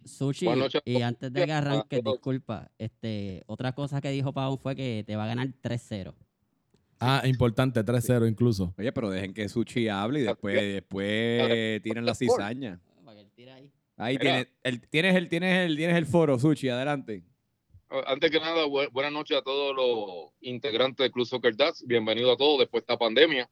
[0.04, 0.46] Sushi,
[0.84, 5.16] y antes de que arranques, disculpa, este, otra cosa que dijo Pavón fue que te
[5.16, 6.12] va a ganar 3-0.
[6.98, 8.74] Ah, importante, 3-0 incluso.
[8.76, 12.78] Oye, pero dejen que Suchi hable y después, después tienen la cizaña.
[13.04, 13.70] Para que él tire ahí.
[13.96, 17.24] Ahí tienes el, tienes, el, tienes, el, tienes el foro, Suchi, adelante.
[18.07, 21.84] Antes que nada, bu- buenas noches a todos los integrantes del Club Soccer Dads.
[21.86, 23.51] Bienvenido a todos después de esta pandemia.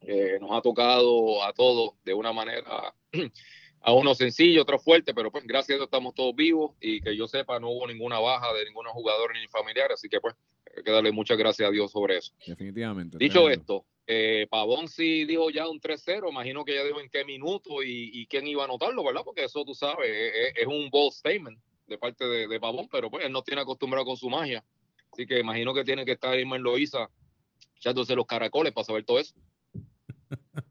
[0.00, 2.94] Eh, nos ha tocado a todos de una manera,
[3.82, 7.14] a uno sencillo, otro fuerte, pero pues gracias a Dios estamos todos vivos y que
[7.16, 10.34] yo sepa no hubo ninguna baja de ningún jugador ni familiar, así que pues
[10.74, 12.32] hay que darle muchas gracias a Dios sobre eso.
[12.46, 13.18] Definitivamente.
[13.18, 13.60] Dicho tremendo.
[13.60, 17.82] esto, eh, Pavón sí dijo ya un 3-0, imagino que ya dijo en qué minuto
[17.82, 19.22] y, y quién iba a anotarlo, ¿verdad?
[19.24, 22.88] Porque eso tú sabes, es, es- es un bold statement de parte de, de Pavón,
[22.90, 24.64] pero pues él no tiene acostumbrado con su magia.
[25.12, 27.08] Así que imagino que tiene que estar ahí en Loíza
[27.76, 29.34] echándose los caracoles para saber todo eso.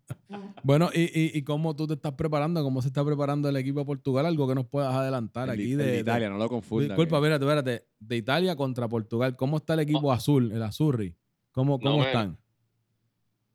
[0.63, 2.61] Bueno, y, y, y cómo tú te estás preparando?
[2.63, 4.26] ¿Cómo se está preparando el equipo de Portugal?
[4.26, 6.49] Algo que nos puedas adelantar El aquí de, de, el de de- Italia, no lo
[6.49, 6.89] confundan.
[6.89, 7.88] Disculpa, que- espérate, espérate.
[7.99, 9.36] De Italia contra Portugal.
[9.36, 11.16] ¿Cómo está el equipo azul, el Azurri?
[11.51, 12.38] ¿Cómo, cómo me- están?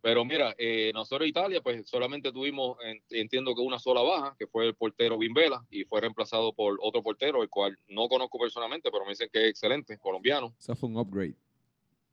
[0.03, 4.46] Pero mira, eh, nosotros Italia, pues solamente tuvimos, en- entiendo que una sola baja, que
[4.46, 8.90] fue el portero Bimbela, y fue reemplazado por otro portero, el cual no conozco personalmente,
[8.90, 10.55] pero me dicen que es excelente, colombiano.
[10.59, 11.34] Eso fue un upgrade.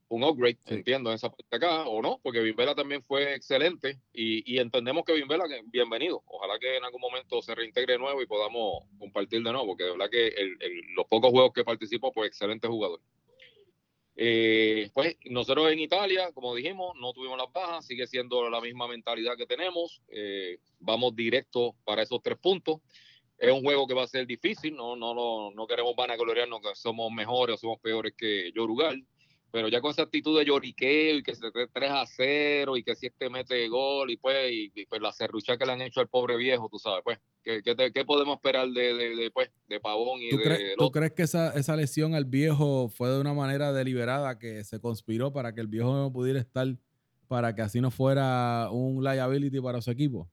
[0.10, 0.74] un upgrade, Sí.
[0.76, 5.04] entiendo, en esa parte acá, o no, porque Bimbela también fue excelente y, y entendemos
[5.04, 6.24] que Bimbela, bienvenido.
[6.28, 9.84] Ojalá que en algún momento se reintegre de nuevo y podamos compartir de nuevo, porque
[9.84, 13.02] de verdad que el- el- los pocos juegos que participó, pues excelente jugador.
[14.20, 18.88] Eh, pues nosotros en Italia, como dijimos, no tuvimos las bajas, sigue siendo la misma
[18.88, 22.82] mentalidad que tenemos, eh, vamos directo para esos tres puntos.
[23.38, 26.74] Es un juego que va a ser difícil, no, no, no, no queremos vanagloriarnos que
[26.74, 29.06] somos mejores o somos peores que Yorugal,
[29.52, 32.84] pero ya con esa actitud de lloriqueo y que se te 3 a 0 y
[32.84, 35.82] que si este mete gol y pues, y, y, pues la serrucha que le han
[35.82, 39.16] hecho al pobre viejo, tú sabes, pues, ¿qué, qué te- qué podemos esperar de, de,
[39.16, 42.26] de, pues, de Pavón y ¿Tú, de crees, tú crees que esa, esa lesión al
[42.26, 46.40] viejo fue de una manera deliberada que se conspiró para que el viejo no pudiera
[46.40, 46.68] estar,
[47.28, 50.30] para que así no fuera un liability para su equipo?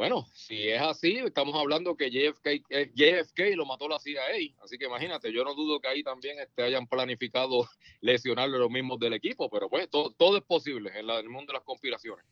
[0.00, 4.22] Bueno, si es así, estamos hablando que JFK, eh, JFK lo mató la CIA,
[4.64, 7.68] así que imagínate, yo no dudo que ahí también este, hayan planificado
[8.00, 11.28] lesionarle los mismos del equipo, pero pues todo, todo es posible en la- en el
[11.28, 12.24] mundo de las conspiraciones.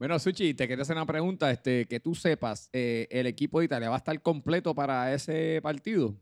[0.00, 1.48] Bueno, Suchi, te quería hacer una pregunta.
[1.52, 5.60] Este, que tú sepas, eh, ¿el equipo de Italia va a estar completo para ese
[5.62, 6.16] partido?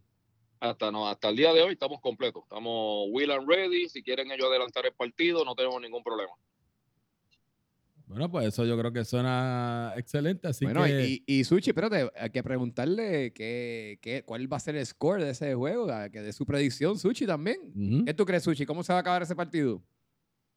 [0.61, 4.30] Hasta, no, hasta el día de hoy estamos completos, estamos will and ready, si quieren
[4.30, 6.32] ellos adelantar el partido, no tenemos ningún problema.
[8.14, 11.04] Bueno, pues eso yo creo que suena excelente, así bueno, que...
[11.04, 15.24] y, y Suchi, espérate, hay que preguntarle qué, qué, cuál va a ser el score
[15.24, 18.04] de ese juego, que de su predicción, Suchi también.
[18.06, 18.66] ¿Qué tú crees, Suchi?
[18.66, 19.82] ¿Cómo se va a acabar ese partido?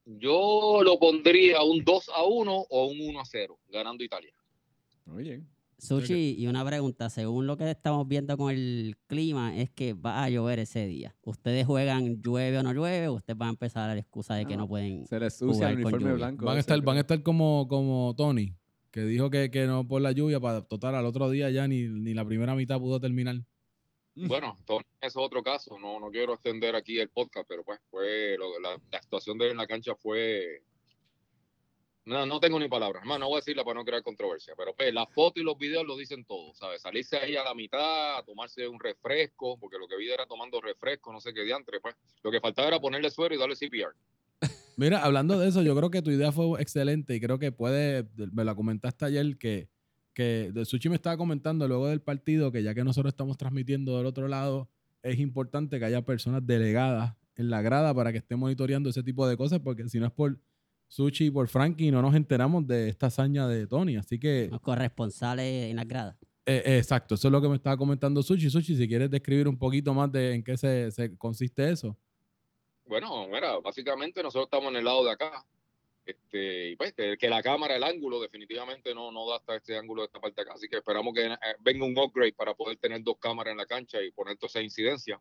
[0.05, 4.34] Yo lo pondría un 2 a 1 o un 1 a 0, ganando Italia.
[5.12, 5.41] Oye,
[5.80, 10.24] Sushi, y una pregunta, según lo que estamos viendo con el clima, es que va
[10.24, 11.16] a llover ese día.
[11.24, 13.08] ¿Ustedes juegan llueve o no llueve?
[13.10, 15.06] ¿O ustedes van a empezar a dar la excusa de que Ah, no pueden?
[15.06, 16.16] se les sucia Jugar el uniforme lluvia.
[16.16, 16.46] blanco.
[16.46, 17.16] Van a estar, van a creo.
[17.18, 18.54] estar como, como Tony,
[18.92, 21.84] que dijo que, que no por la lluvia, para total al otro día ya ni,
[21.88, 23.36] ni la primera mitad pudo terminar.
[24.16, 24.28] Mm.
[24.28, 28.36] Bueno, Tony, es otro caso, no, no quiero extender aquí el podcast, pero pues fue
[28.40, 30.64] lo- la, la actuación de él en la cancha fue...
[32.08, 34.74] No, no tengo ni palabras, más no voy a decirla para no crear controversia, pero
[34.74, 36.82] pues la foto y los videos lo dicen todo, ¿sabes?
[36.82, 40.62] Salirse ahí a la mitad, a tomarse un refresco, porque lo que vi era tomando
[40.62, 43.93] refresco, no sé qué diantre, pues lo que faltaba era ponerle suero y darle CPR.
[44.78, 48.08] Mira, hablando de eso, yo creo que tu idea fue excelente y creo que puede,
[48.32, 49.68] me la comentaste ayer, que,
[50.14, 53.97] que de Sushi me estaba comentando luego del partido que ya que nosotros estamos transmitiendo
[53.97, 54.70] del otro lado,
[55.03, 59.28] es importante que haya personas delegadas en la grada para que estén monitoreando ese tipo
[59.28, 60.39] de cosas, porque si no es por
[60.88, 63.98] Sushi y por Frankie, no nos enteramos de esta hazaña de Tony.
[63.98, 66.16] Así que, Los corresponsales en las gradas.
[66.46, 68.50] eh, eh, exacto, eso es lo que me estaba comentando Sushi.
[68.50, 71.98] Sushi, si quieres describir un poquito más de en qué se, se consiste eso.
[72.86, 75.46] Bueno, mira, básicamente nosotros estamos en el lado de acá.
[76.06, 79.78] Este, y pues que, que la cámara, el ángulo, definitivamente no, no da hasta este
[79.78, 80.54] ángulo de esta parte de acá.
[80.54, 83.66] Así que esperamos que eh, venga un upgrade para poder tener dos cámaras en la
[83.66, 85.20] cancha y poner toda esa incidencia.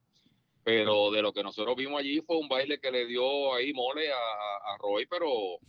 [0.66, 4.10] Pero de lo que nosotros vimos allí fue un baile que le dio ahí mole
[4.10, 5.28] a, a Roy, pero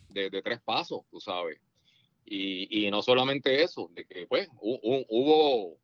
[0.10, 1.60] de, de tres pasos, tú sabes.
[2.26, 5.78] Y, y no solamente eso, de que pues hu- hu- hubo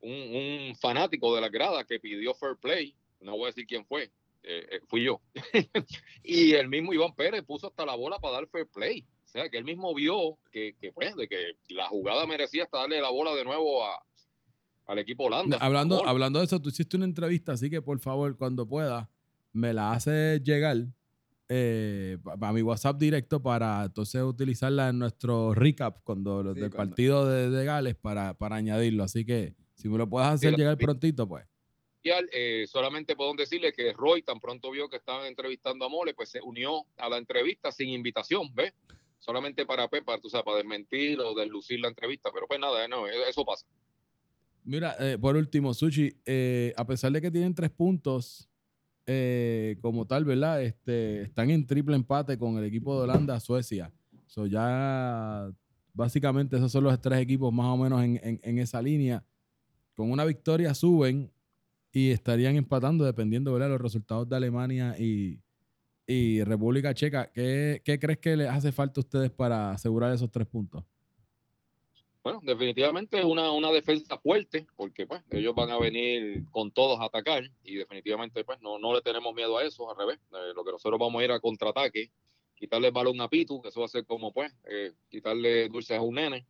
[0.00, 3.84] un, un fanático de la grada que pidió fair play, no voy a decir quién
[3.84, 4.04] fue,
[4.42, 5.20] eh, eh, fui yo.
[6.24, 9.04] y el mismo Iván Pérez puso hasta la bola para dar fair play.
[9.26, 12.78] O sea, que él mismo vio que, que, pues, de que la jugada merecía hasta
[12.78, 14.02] darle la bola de nuevo a,
[14.86, 15.56] al equipo Holanda.
[15.60, 19.08] Hablando, hablando de eso, tú hiciste una entrevista, así que por favor, cuando puedas,
[19.52, 20.76] me la haces llegar
[21.48, 26.76] eh, a mi WhatsApp directo para entonces utilizarla en nuestro recap cuando, Sí, del cuando-
[26.76, 29.04] partido de, de Gales para, para añadirlo.
[29.04, 31.44] Así que Si me lo puedes hacer llegar prontito, pues.
[32.02, 36.28] Eh, solamente podemos decirle que Roy tan pronto vio que estaban entrevistando a Mole, pues
[36.30, 38.72] se unió a la entrevista sin invitación, ¿ves?
[39.18, 42.86] Solamente para, pues, para, tú sabes, para desmentir o deslucir la entrevista, pero pues nada,
[42.88, 43.66] no, eso pasa.
[44.64, 48.48] Mira, eh, por último, Sushi, eh, a pesar de que tienen tres puntos
[49.06, 50.62] eh, como tal, ¿verdad?
[50.62, 53.92] Este, están en triple empate con el equipo de Holanda, Suecia.
[54.26, 55.50] So ya
[55.92, 59.24] básicamente esos son los tres equipos más o menos en, en- en esa línea.
[59.94, 61.32] Con una victoria suben
[61.92, 63.70] y estarían empatando dependiendo ¿verdad?
[63.70, 65.40] los resultados de Alemania y,
[66.06, 67.32] y República Checa.
[67.32, 70.84] ¿Qué, ¿Qué crees que les hace falta a ustedes para asegurar esos tres puntos?
[72.24, 76.98] Bueno, definitivamente es una, una defensa fuerte, porque pues ellos van a venir con todos
[76.98, 80.18] a atacar y definitivamente pues no, no le tenemos miedo a eso, al revés.
[80.32, 82.10] Eh, lo que nosotros vamos a ir a contraataque,
[82.54, 85.98] quitarle el balón a Pitu, que eso va a ser como pues eh, quitarle dulces
[85.98, 86.46] a un nene.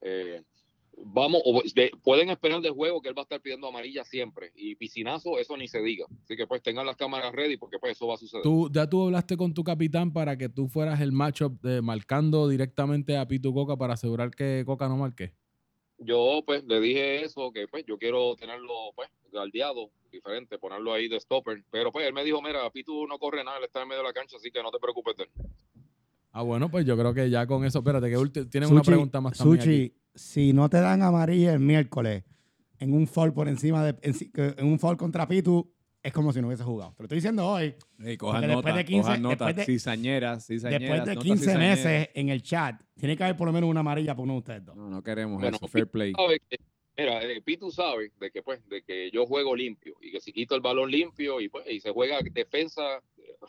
[0.00, 0.42] Eh,
[1.04, 1.42] vamos,
[1.74, 5.38] de- pueden esperar del juego que él va a estar pidiendo amarilla siempre y piscinazo,
[5.38, 6.06] eso ni se diga.
[6.24, 8.42] Así que pues tengan las cámaras ready porque pues eso va a suceder.
[8.42, 12.48] Tú, ya tú hablaste con tu capitán para que tú fueras el matchup de marcando
[12.48, 15.32] directamente a Pitu Coca para asegurar que Coca no marque.
[15.98, 21.08] Yo pues le dije eso, que pues yo quiero tenerlo pues galdeado, diferente, ponerlo ahí
[21.08, 21.62] de stopper.
[21.70, 24.08] Pero pues él me dijo, mira, Pitu no corre nada, él está en medio de
[24.08, 25.30] la cancha, así que no te preocupes de él.
[26.32, 27.78] Ah, bueno, pues yo creo que ya con eso.
[27.80, 29.60] Espérate, que tienen una pregunta más también.
[29.60, 29.94] Suchi, aquí.
[30.14, 32.24] si no te dan amarilla el miércoles
[32.78, 35.70] en un foul por encima de en, un foul contra Pitu,
[36.02, 36.92] es como si no hubiese jugado.
[36.96, 37.74] Te lo estoy diciendo hoy.
[38.18, 39.34] Cojan Porque después de 15 cojan nota.
[39.46, 41.78] después de- cizañeras, cizañeras, Después de notas 15 cizañeras.
[41.84, 44.38] meses en el chat, tiene que haber por lo menos una amarilla por uno de
[44.40, 44.74] ustedes dos.
[44.76, 45.68] No, no queremos Bueno, eso.
[45.68, 46.12] Fair play.
[46.12, 46.56] sabe que-
[46.98, 50.32] mira, eh, Pitu sabe de que pues de que yo juego limpio y que si
[50.32, 52.82] quito el balón limpio y pues y se juega defensa,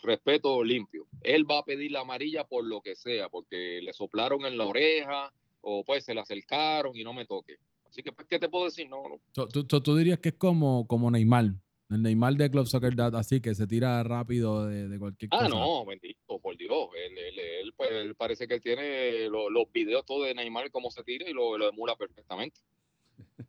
[0.01, 1.05] respeto limpio.
[1.21, 4.65] Él va a pedir la amarilla por lo que sea, porque le soplaron en la
[4.65, 5.31] oreja
[5.61, 7.57] o pues se le acercaron y no me toque.
[7.87, 9.19] Así que pues qué te puedo decir, no, no.
[9.47, 11.45] Tú, tú- tú dirías que es como, como Neymar.
[11.89, 15.43] El Neymar de Club Soccer Dad, así que se tira rápido de, de cualquier Ah,
[15.45, 15.49] cosa.
[15.49, 16.89] no, bendito, por Dios.
[16.97, 20.71] Él, él, él, pues, él parece que él tiene lo- los videos todos de Neymar,
[20.71, 22.61] cómo se tira y lo, lo emula perfectamente.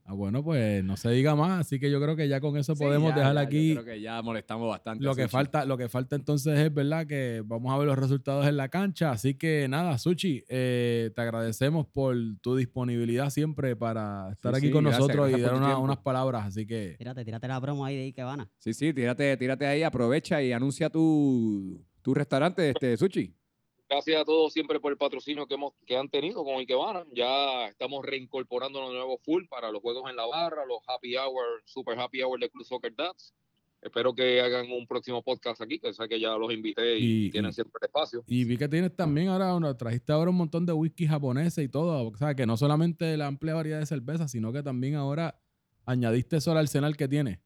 [0.07, 1.61] Ah, bueno, pues no se diga más.
[1.61, 3.73] Así que yo creo que ya con eso Sí, podemos ya, dejar ya, yo aquí.
[3.73, 5.05] Creo que ya molestamos bastante.
[5.05, 5.33] Lo que Suchi.
[5.33, 8.69] falta, lo que falta entonces es verdad que vamos a ver los resultados en la
[8.69, 9.11] cancha.
[9.13, 14.67] Así que nada, Suchi, eh, te agradecemos por tu disponibilidad siempre para estar Sí, aquí
[14.67, 16.47] sí, con gracias, nosotros gracias y dar una- unas palabras.
[16.47, 18.51] Así que Tírate, tírate la promo ahí de Ikebana.
[18.59, 23.35] Sí, sí, tírate, tírate ahí, aprovecha y anuncia tu, tu restaurante, este, Sushi.
[23.95, 27.05] Gracias a todos siempre por el patrocinio que, hemos, que han tenido con Ikebana.
[27.15, 31.63] Ya estamos reincorporando los nuevos full para los juegos en la barra, los happy hour,
[31.65, 33.33] super happy hour de Club Soccer Dads.
[33.81, 37.31] Espero que hagan un próximo podcast aquí, que sé que ya los invité y, Y-
[37.31, 38.25] tienen siempre el espacio.
[38.27, 41.69] Y vi que tienes también ahora, una- trajiste ahora un montón de whisky japoneses y
[41.69, 42.09] todo.
[42.09, 45.39] O sea, que no solamente la amplia variedad de cervezas, sino que también ahora
[45.87, 47.39] añadiste eso al arsenal que tienes.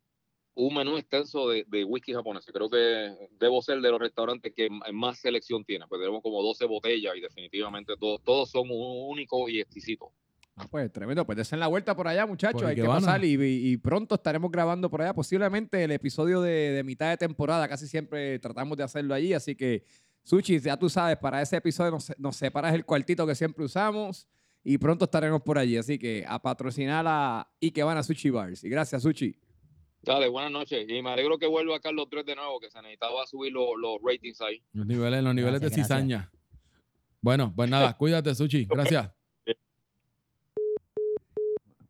[0.60, 2.44] Un menú extenso de, de whisky japonés.
[2.52, 5.84] Creo que debo ser de los restaurantes que más selección tiene.
[5.88, 10.08] Pues tenemos como 12 botellas y definitivamente todos, todos son un- únicos y exquisitos.
[10.56, 12.60] Ah, pues tremendo, pues desen la vuelta por allá, muchachos.
[12.64, 15.14] Hay que pasar y, y- y pronto estaremos grabando por allá.
[15.14, 19.32] Posiblemente el episodio de, de mitad de temporada, casi siempre tratamos de hacerlo allí.
[19.34, 19.84] Así que,
[20.24, 24.26] Sushi, ya tú sabes, para ese episodio nos, nos separas el cuartito que siempre usamos
[24.64, 25.76] y pronto estaremos por allí.
[25.76, 28.64] Así que a patrocinar a Ikebana Sushi Bars.
[28.64, 29.36] Y gracias, Sushi.
[30.02, 30.86] Dale, buenas noches.
[30.88, 33.98] Y me alegro que vuelva Carlos 3 de nuevo, que se necesitaba subir los, los
[34.02, 34.62] ratings ahí.
[34.72, 35.98] Los niveles, los niveles de Gracias, gracias.
[36.08, 36.30] cizaña.
[37.20, 38.64] Bueno, pues nada, cuídate, Sushi.
[38.66, 39.10] Gracias.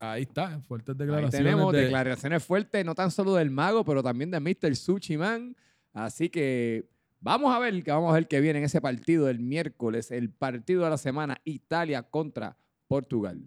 [0.01, 1.45] Ahí está, fuertes Ahí declaraciones.
[1.53, 4.77] tenemos de- declaraciones fuertes, no tan solo del mago, pero también de Mr.
[4.77, 5.57] Sushi Man.
[5.93, 6.89] Así que
[7.21, 10.31] vamos a ver que vamos a ver que viene en ese partido del miércoles, el
[10.31, 12.57] partido de la semana, Italia contra
[12.87, 13.43] Portugal.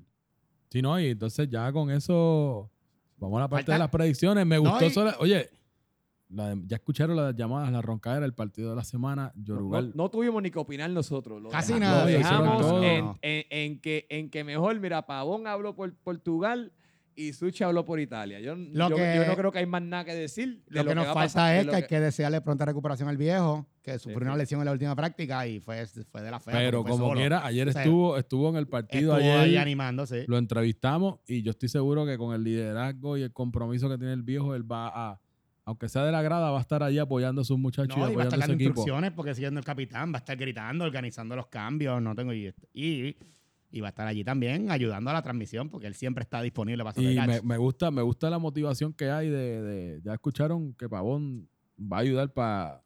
[0.69, 2.69] Sí, no, y entonces ya con eso
[3.21, 4.45] vamos a la parte Falta- de las predicciones.
[4.45, 5.49] Me No, gustó y- solo- Oye,
[6.29, 9.31] la- ya escucharon las llamadas, la roncadera, el partido de la semana.
[9.35, 9.91] No, Yorugal.
[9.95, 11.41] no tuvimos ni que opinar nosotros.
[11.41, 12.83] Lo Casi deja- nada, Lo hicieron dejamos todo.
[12.83, 16.71] en, en- en que, en que mejor, mira, Pavón habló por Portugal
[17.27, 18.39] y Suchi habló por Italia.
[18.39, 20.63] Yo, Lo yo- que- yo no creo que hay más nada que decir.
[20.69, 23.17] de Lo que nos a falta pasar, es que hay que desearle pronta recuperación al
[23.17, 24.25] viejo, que sufrió sí.
[24.25, 26.53] una lesión en la última práctica y fue, fue de la fea.
[26.53, 27.19] Pero como solo.
[27.19, 29.17] quiera, ayer O sea, estuvo, estuvo en el partido.
[29.17, 30.23] Estuvo ayer ahí animando, sí.
[30.27, 34.13] lo entrevistamos y yo estoy seguro que con el liderazgo y el compromiso que tiene
[34.13, 35.19] el viejo, él va a,
[35.65, 38.11] aunque sea de la grada, va a estar allí apoyando a sus muchachos No, y
[38.13, 38.69] y va a apoyando estar a su dando equipo.
[38.81, 42.53] instrucciones porque siendo el capitán, va a estar gritando, organizando los cambios, no tengo y,
[42.73, 43.15] y,
[43.71, 46.83] y va a estar allí también ayudando a la transmisión porque él siempre está disponible
[46.83, 50.13] para Y hacer me, me gusta, me gusta la motivación que hay de, de- ya
[50.13, 51.47] escucharon que Pavón
[51.79, 52.83] va a ayudar para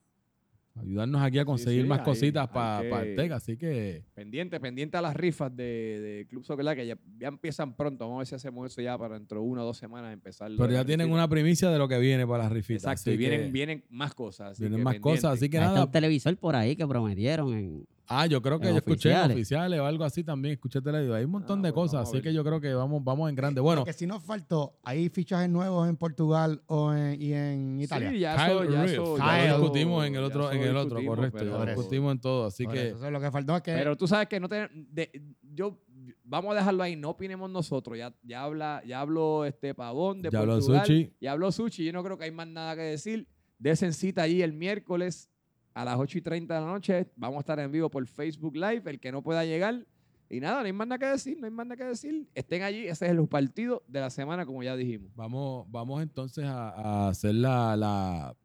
[0.77, 3.31] ayudarnos aquí a conseguir sí, más ahí cositas hay para que- el TEC.
[3.31, 7.29] Así que Pendiente, pendiente a las rifas de, de Club Soccer Live, que ya, ya
[7.29, 8.03] empiezan pronto.
[8.05, 10.51] Vamos a ver si hacemos eso ya para dentro de una o dos semanas empezar.
[10.57, 12.83] Pero ya tienen una primicia de lo que viene para las rifitas.
[12.83, 14.51] Exacto, así y vienen, que vienen más cosas.
[14.51, 15.25] así vienen que más cosas.
[15.37, 15.85] Así que nada.
[15.85, 17.53] un televisor por ahí que prometieron.
[17.53, 19.35] En, Ah, yo creo que yo escuché oficiales.
[19.35, 20.53] oficiales o algo así también.
[20.53, 21.17] Escuché televisión.
[21.17, 22.07] Hay un montón Ah, de bueno, cosas.
[22.09, 23.61] Así que yo creo que vamos, vamos en grande.
[23.61, 28.09] Bueno, que si nos faltó, hay fichajes nuevos en Portugal o en, y en Italia.
[28.11, 31.37] Sí, ya Kyle eso, ya Ya lo discutimos en el otro, en el otro, correcto.
[31.39, 32.45] pero- Ya lo discutimos en todo.
[32.47, 34.47] Así que eso, eso es lo que faltó es que Pero tú sabes que no
[34.49, 35.11] te, de-
[35.53, 35.79] yo
[36.23, 37.97] vamos a dejarlo ahí, no opinemos nosotros.
[37.97, 41.13] Ya, ya habla, ya habló este Pavón de Ya habló Portugal, Suchi.
[41.21, 41.85] Ya habló Suchi.
[41.85, 43.27] Yo no creo que hay más nada que decir.
[43.57, 45.29] Desen cita allí el miércoles
[45.75, 47.07] a las 8 y 30 de la noche.
[47.15, 48.81] Vamos a estar en vivo por Facebook Live.
[48.85, 49.85] El que no pueda llegar.
[50.27, 52.27] Y nada, no hay más nada que decir, no hay más nada que decir.
[52.33, 55.11] Estén allí, ese es el partido de la semana, como ya dijimos.
[55.15, 58.35] vamos, vamos entonces a, a hacer la, la,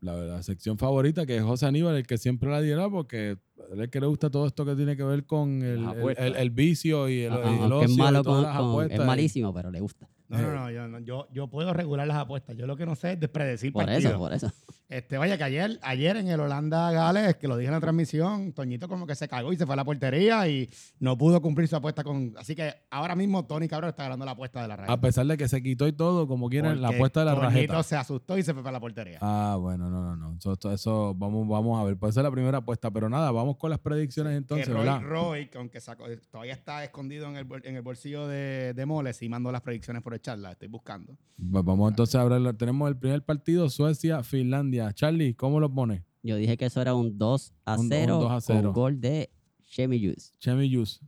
[0.00, 3.38] la, la sección favorita, que es José Aníbal, el que siempre la dirá, porque él
[3.74, 6.26] es el que le gusta todo esto que tiene que ver con el, el- apuestas.
[6.26, 8.70] el- el vicio y el, Ah, y es ocio y malo todas con- las con-
[8.70, 8.98] apuestas.
[9.00, 10.08] es malísimo, pero le gusta.
[10.30, 12.56] No, no, no, yo, no, yo, yo puedo regular las apuestas.
[12.56, 14.10] Yo lo que no sé es de predecir Por partidos.
[14.12, 14.50] eso, por eso.
[14.88, 18.52] Este, vaya, que ayer, ayer en el Holanda Gales, que lo dije en la transmisión,
[18.52, 20.68] Toñito como que se cagó y se fue a la portería y
[20.98, 22.34] no pudo cumplir su apuesta con.
[22.36, 24.90] Así que ahora mismo Tony Cabrón está ganando la apuesta de la raíz.
[24.90, 27.46] A pesar de que se quitó y todo, como quieran, la apuesta de la Toñito
[27.46, 27.82] rajeta.
[27.84, 29.18] se asustó y se fue para la portería.
[29.20, 30.36] Ah, bueno, no, no, no.
[30.38, 31.96] Eso, eso- vamos, vamos a ver.
[31.96, 35.02] Puede ser la primera apuesta, pero nada, vamos con las predicciones entonces, que Roy, ¿verdad?
[35.02, 39.22] Roy, que aunque sacó- todavía está escondido en el, en el bolsillo de, de Moles
[39.22, 41.16] y mandó las predicciones por el las estoy buscando.
[41.38, 42.54] Va- Vamos entonces a hablar.
[42.54, 44.92] Tenemos el primer partido, Suecia, Finlandia.
[44.92, 46.04] Charlie, ¿cómo lo pone?
[46.22, 48.62] Yo dije que eso era un 2 a Un- un 0, 2 a 0.
[48.72, 49.30] con gol de
[49.62, 50.32] Shemi Yus.
[50.38, 51.00] Chemi Yus.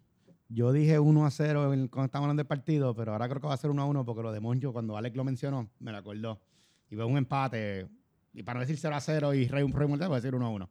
[0.49, 3.47] Yo dije 1 a 0 en- cuando estábamos hablando del partido, pero ahora creo que
[3.47, 5.93] va a ser 1 a 1 porque lo de Moncho, cuando Alex lo mencionó, me
[5.93, 6.41] lo acordó.
[6.91, 7.87] Y veo un empate.
[8.35, 10.35] Y para no decir 0 a 0 y Rey un Rey Mortal, voy a decir
[10.35, 10.69] 1 a 1.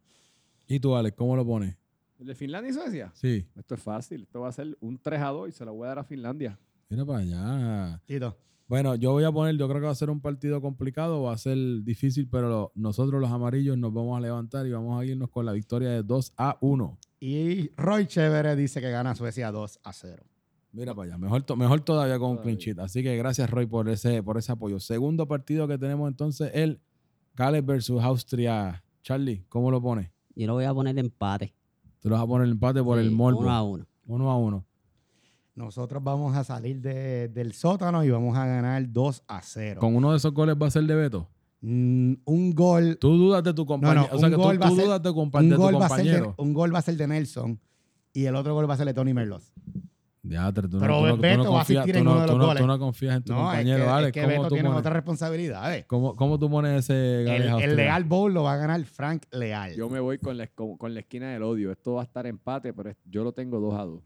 [0.67, 1.75] ¿Y tú, Alex, cómo lo pones?
[2.19, 3.11] ¿El de Finlandia y Suecia?
[3.15, 3.47] Sí.
[3.55, 4.21] Esto es fácil.
[4.23, 6.03] Esto va a ser un 3 a 2 y se lo voy a dar a
[6.03, 6.59] Finlandia.
[6.91, 8.01] Mira para allá.
[8.05, 8.37] Tito.
[8.67, 11.33] Bueno, yo voy a poner, yo creo que va a ser un partido complicado, va
[11.33, 15.05] a ser difícil, pero lo- nosotros los amarillos nos vamos a levantar y vamos a
[15.05, 16.97] irnos con la victoria de 2 a 1.
[17.21, 20.23] Y Roy Chévere dice que gana Suecia 2 a 0.
[20.73, 22.79] Mira para allá, mejor, to- mejor todavía con un sheet.
[22.79, 24.79] Así que gracias, Roy, por ese, por ese apoyo.
[24.79, 26.81] Segundo partido que tenemos entonces, el
[27.35, 28.83] Gales versus Austria.
[29.01, 30.11] Charlie, ¿cómo lo pones?
[30.35, 31.53] Yo lo voy a poner empate.
[31.99, 33.39] Tú lo vas a poner empate por Sí, el morbo.
[33.41, 33.85] Uno a uno.
[34.07, 34.65] Uno a uno.
[35.62, 39.80] Nosotros vamos a salir de- del sótano y vamos a ganar 2 a 0.
[39.80, 41.28] Con uno de esos goles va a ser de Beto.
[41.62, 42.97] Mm, un gol.
[42.99, 44.01] Tú dudas de tu compañero.
[44.01, 45.49] no, o sea un que tú, gol va a tú ser- dudas de, compa- Un
[45.49, 46.36] de tu gol, va a ser de, compañero.
[46.38, 47.59] un gol va a ser de Nelson
[48.14, 49.53] y el otro gol va a ser de Tony Merlos.
[50.24, 52.05] Diatre, tú, Pero no, tú, no, tú, Beto no va a confías, asistir tú, en
[52.05, 52.62] no, uno de tú los no- goles.
[52.62, 54.12] tú no confías en tu No, es compañero, que, es Alex.
[54.14, 55.86] que ¿Cómo, Beto tú tiene pones, responsabilidades.
[55.88, 57.76] cómo, cómo tú pones ese El, el?
[57.76, 59.74] Leal Bowl lo va a ganar Frank Leal.
[59.76, 61.72] Yo me voy con la, con, con la esquina del odio.
[61.72, 64.03] Esto va a estar empate, pero es- yo lo tengo 2 a 2.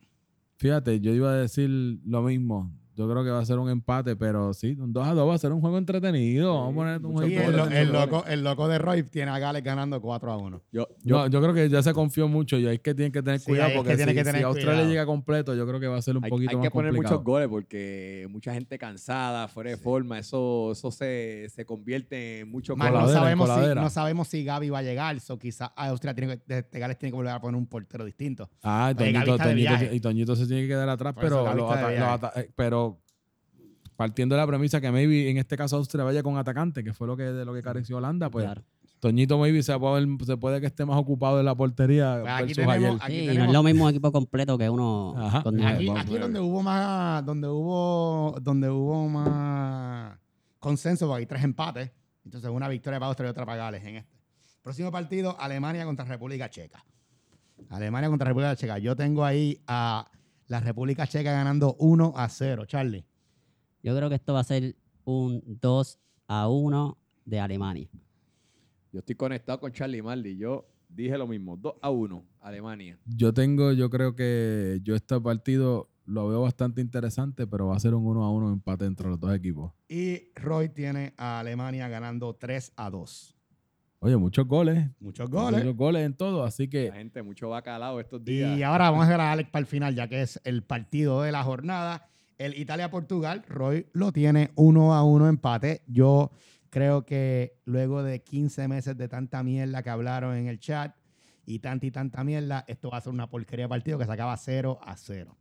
[0.58, 1.70] Fíjate, yo iba a decir
[2.06, 2.74] lo mismo.
[2.96, 5.36] Yo creo que va a ser un empate, pero sí, un 2 a 2 va
[5.36, 6.54] a ser un juego entretenido.
[6.54, 9.40] Vamos a poner un juego el, lo- el loco, el loco de Roy tiene a
[9.40, 10.62] Gales ganando 4 a 1.
[10.72, 13.12] Yo, yo, No, yo creo que ya se confió mucho y ahí es que tienen
[13.12, 14.90] que tener Sí, cuidado porque si, que tener si Australia cuidado.
[14.90, 16.92] llega completo, yo creo que va a ser un hay, poquito hay más que poner
[16.92, 17.16] complicado.
[17.20, 22.50] muchos goles porque mucha gente cansada, fuera de forma, eso, eso se, se convierte en
[22.50, 25.20] mucho Más, no, sabemos si, no sabemos si Gaby va a llegar.
[25.20, 28.50] So quizás Austria tiene que, este Gales tiene que volver a poner un portero distinto.
[28.64, 31.46] Ah, y Toñito, Toñito- y Toñito se tiene que quedar atrás, pero,
[32.36, 32.85] eh, pero
[33.96, 37.08] partiendo de la premisa que maybe en este caso Austria vaya con atacante, que fue
[37.08, 38.64] lo que de lo que careció Holanda, pues Claro.
[39.00, 42.54] Toñito maybe se puede, se puede que esté más ocupado en la portería Pues aquí
[42.54, 42.98] tenemos- ayer.
[43.02, 45.44] Aquí Sí, y no es lo mismo equipo completo que uno Ajá.
[45.44, 45.62] con.
[45.64, 50.18] Aquí, aquí donde hubo más, donde hubo, donde hubo más
[50.60, 51.92] consenso, porque hay tres empates.
[52.24, 54.16] Entonces, una victoria para Austria y otra para Gales en este.
[54.64, 56.84] Próximo partido, Alemania contra República Checa.
[57.70, 58.80] Alemania contra República Checa.
[58.80, 60.08] Yo tengo ahí a
[60.48, 62.66] la República Checa ganando 1 a 0.
[62.66, 63.06] Charlie.
[63.86, 67.88] Yo creo que esto va a ser un 2 a 1 de Alemania.
[68.92, 70.38] Yo estoy conectado con Charlie Marley.
[70.38, 71.56] Yo dije lo mismo.
[71.56, 72.98] 2 a 1, Alemania.
[73.06, 77.80] Yo tengo, yo creo que yo este partido lo veo bastante interesante, pero va a
[77.80, 79.72] ser un 1 a 1 empate entre los dos equipos.
[79.88, 83.36] Y Roy tiene a Alemania ganando 3 a 2.
[84.00, 84.90] Oye, muchos goles.
[85.00, 85.64] Muchos goles.
[85.64, 88.58] Muchos goles en todo, así que La gente, mucho bacalao estos días.
[88.58, 91.22] Y ahora vamos a ver a Alex para el final, ya que es el partido
[91.22, 92.10] de la jornada.
[92.38, 95.84] El Italia-Portugal, Roy lo tiene uno a uno empate.
[95.88, 96.32] Yo
[96.70, 100.96] creo que luego de 15 meses de tanta mierda que hablaron en el chat
[101.46, 104.12] y tanta y tanta mierda, esto va a ser una porquería de partido que se
[104.12, 105.38] acaba 0 a 0.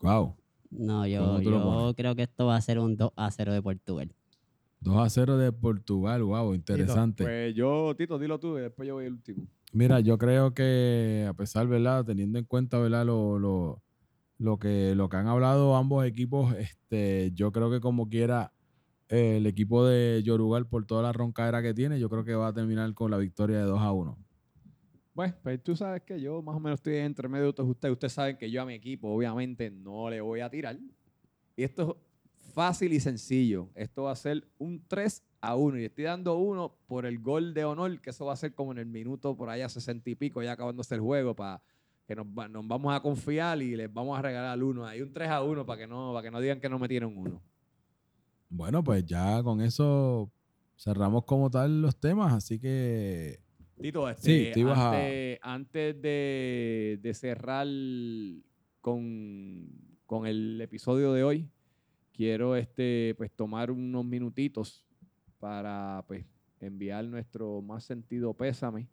[0.00, 0.36] wow.
[0.70, 3.30] No, yo, ¿Cómo tú lo yo creo que esto va a ser un 2 a
[3.30, 4.14] 0 de Portugal.
[4.80, 7.24] 2 a 0 de Portugal, wow, interesante.
[7.24, 9.46] Pues yo, Tito, dilo tú y después yo voy el último.
[9.72, 12.04] Mira, yo creo que a pesar, ¿verdad?
[12.04, 13.04] Teniendo en cuenta, ¿verdad?
[13.04, 13.82] Lo, lo,
[14.40, 18.52] lo que, lo que han hablado ambos equipos, este, yo creo que como quiera
[19.10, 22.48] eh, el equipo de Yorugal por toda la roncadera que tiene, yo creo que va
[22.48, 24.18] a terminar con la victoria de 2 a 1.
[25.12, 27.92] Bueno, pues tú sabes que yo más o menos estoy entre medio de ustedes.
[27.92, 30.78] Ustedes saben que yo a mi equipo obviamente no le voy a tirar.
[31.54, 31.98] Y esto
[32.40, 33.68] es fácil y sencillo.
[33.74, 35.80] Esto va a ser un 3 a 1.
[35.80, 38.72] Y estoy dando uno por el gol de honor, que eso va a ser como
[38.72, 41.60] en el minuto por allá 60 y pico, ya acabándose el juego, para
[42.10, 44.84] que nos, va- nos vamos a confiar y les vamos a regalar uno.
[44.84, 47.16] Hay un 3 a 1 para que no, para que no digan que no metieron
[47.16, 47.40] uno.
[48.48, 50.28] Bueno, pues ya con eso
[50.76, 53.38] cerramos como tal los temas, así que
[53.80, 57.68] Tito, este, Sí, a- antes de, de cerrar
[58.80, 59.68] con,
[60.04, 61.48] con el episodio de hoy,
[62.12, 64.84] quiero este, pues, tomar unos minutitos
[65.38, 66.26] para pues,
[66.58, 68.88] enviar nuestro más sentido pésame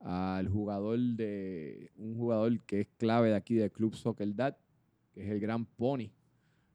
[0.00, 4.56] al jugador de un jugador que es clave de aquí del Club Soccer Dad,
[5.12, 6.10] que es el Gran Pony.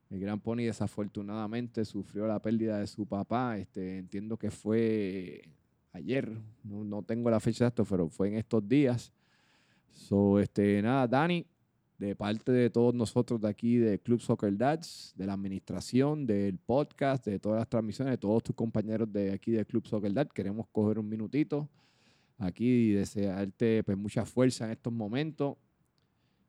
[0.09, 3.57] El Gran Pony desafortunadamente sufrió la pérdida de su papá.
[3.57, 5.43] Este, entiendo que fue
[5.91, 6.32] ayer,
[6.63, 9.13] no, no tengo la fecha de esto, pero fue en estos días.
[9.91, 11.45] So, este, nada, Dani,
[11.99, 16.57] de parte de todos nosotros de aquí de Club Soccer Dads, de la administración, del
[16.57, 20.30] podcast, de todas las transmisiones, de todos tus compañeros de aquí de Club Soccer Dad,
[20.30, 21.70] queremos coger un minutito
[22.40, 25.58] aquí y desearte pues, mucha fuerza en estos momentos.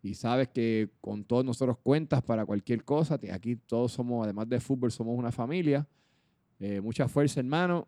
[0.03, 3.19] Y sabes que con todos nosotros cuentas para cualquier cosa.
[3.33, 5.87] Aquí todos somos, además de fútbol, somos una familia.
[6.59, 7.87] Eh, mucha fuerza, hermano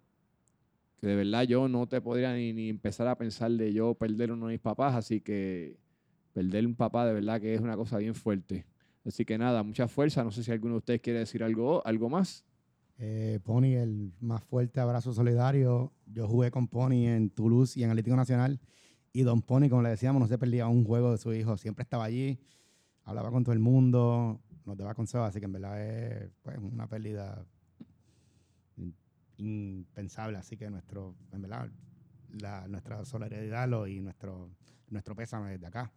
[1.02, 4.30] que de verdad yo no te podría ni, ni empezar a pensar de yo perder
[4.30, 5.76] uno de mis papás, así que
[6.32, 8.64] perder un papá de verdad que es una cosa bien fuerte.
[9.04, 10.22] Así que nada, mucha fuerza.
[10.22, 12.44] No sé si alguno de ustedes quiere decir algo, algo más.
[13.04, 15.92] Eh, Pony, el más fuerte abrazo solidario.
[16.06, 18.60] Yo jugué con Pony en Toulouse y en Atlético Nacional.
[19.12, 21.56] Y Don Pony, como le decíamos, no se perdía un juego de su hijo.
[21.56, 22.38] Siempre estaba allí,
[23.02, 25.28] hablaba con todo el mundo, nos daba consejos.
[25.28, 27.44] Así que en verdad es pues, una pérdida
[29.36, 30.38] impensable.
[30.38, 31.68] Así que nuestro, en verdad,
[32.40, 34.48] la- nuestra solidaridad y nuestro,
[34.90, 35.92] nuestro pésame desde acá.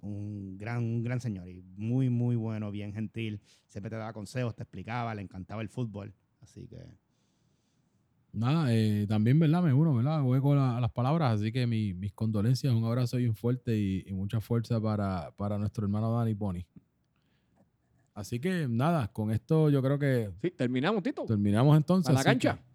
[0.00, 3.40] Un gran, un gran señor y muy, muy bueno, bien gentil.
[3.66, 6.12] Siempre te daba consejos, te explicaba, le encantaba el fútbol.
[6.40, 6.78] Así que
[8.32, 9.62] nada, eh, también, ¿verdad?
[9.62, 10.22] Me uno, ¿verdad?
[10.22, 14.04] Voy con la- las palabras, así que mi- mis condolencias, un abrazo bien fuerte y,
[14.06, 16.60] y mucha fuerza para, para nuestro hermano Dani Pony.
[18.14, 21.24] Así que nada, con esto yo creo que Sí, terminamos, Tito.
[21.24, 22.10] terminamos entonces.
[22.10, 22.56] A la cancha.
[22.56, 22.71] que,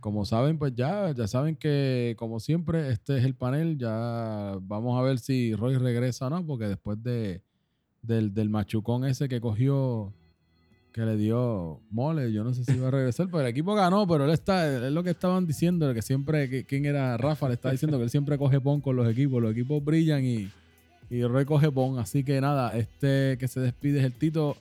[0.00, 3.78] como saben, pues ya, ya saben que, como siempre, este es el panel.
[3.78, 7.42] Ya vamos a ver si Roy regresa o no, porque después de,
[8.02, 10.12] del, del machucón ese que cogió,
[10.92, 14.06] que le dio mole, yo no sé si va a regresar, pero el equipo ganó,
[14.06, 17.48] pero él está, es lo que estaban diciendo, que siempre, que, ¿quién era Rafa?
[17.48, 20.50] Le está diciendo que él siempre coge pon con los equipos, los equipos brillan y,
[21.10, 21.98] y Roy coge pon.
[21.98, 24.56] Así que nada, este que se despide es el Tito.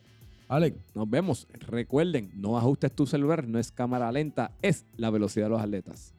[0.49, 1.47] Alex, Nos vemos.
[1.67, 6.13] Recuerden, no ajustes tu celular, no es cámara lenta, es la velocidad de los atletas.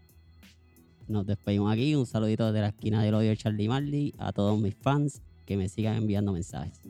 [1.08, 1.94] Nos despedimos aquí.
[1.96, 5.56] Un saludito desde la esquina del odio de Charlie Marley a todos mis fans que
[5.56, 6.80] me sigan enviando mensajes.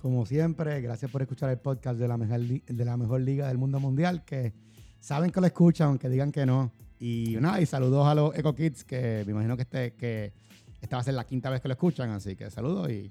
[0.00, 3.48] Como siempre, gracias por escuchar el podcast de la mejor, li- de la mejor liga
[3.48, 4.52] del mundo mundial, que
[5.00, 6.70] saben que lo escuchan, aunque digan que no.
[7.00, 10.32] Y nada, y saludos a los Eco Kids, que me imagino que, este, que
[10.80, 13.10] esta va a ser la quinta vez que lo escuchan, así que saludos y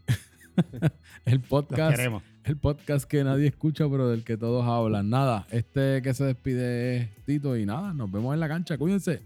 [1.26, 1.96] el podcast.
[1.96, 2.24] queremos.
[2.44, 5.10] El podcast que nadie escucha, pero del que todos hablan.
[5.10, 8.78] Nada, este que se despide es Tito y nada, nos vemos en la cancha.
[8.78, 9.22] Cuídense.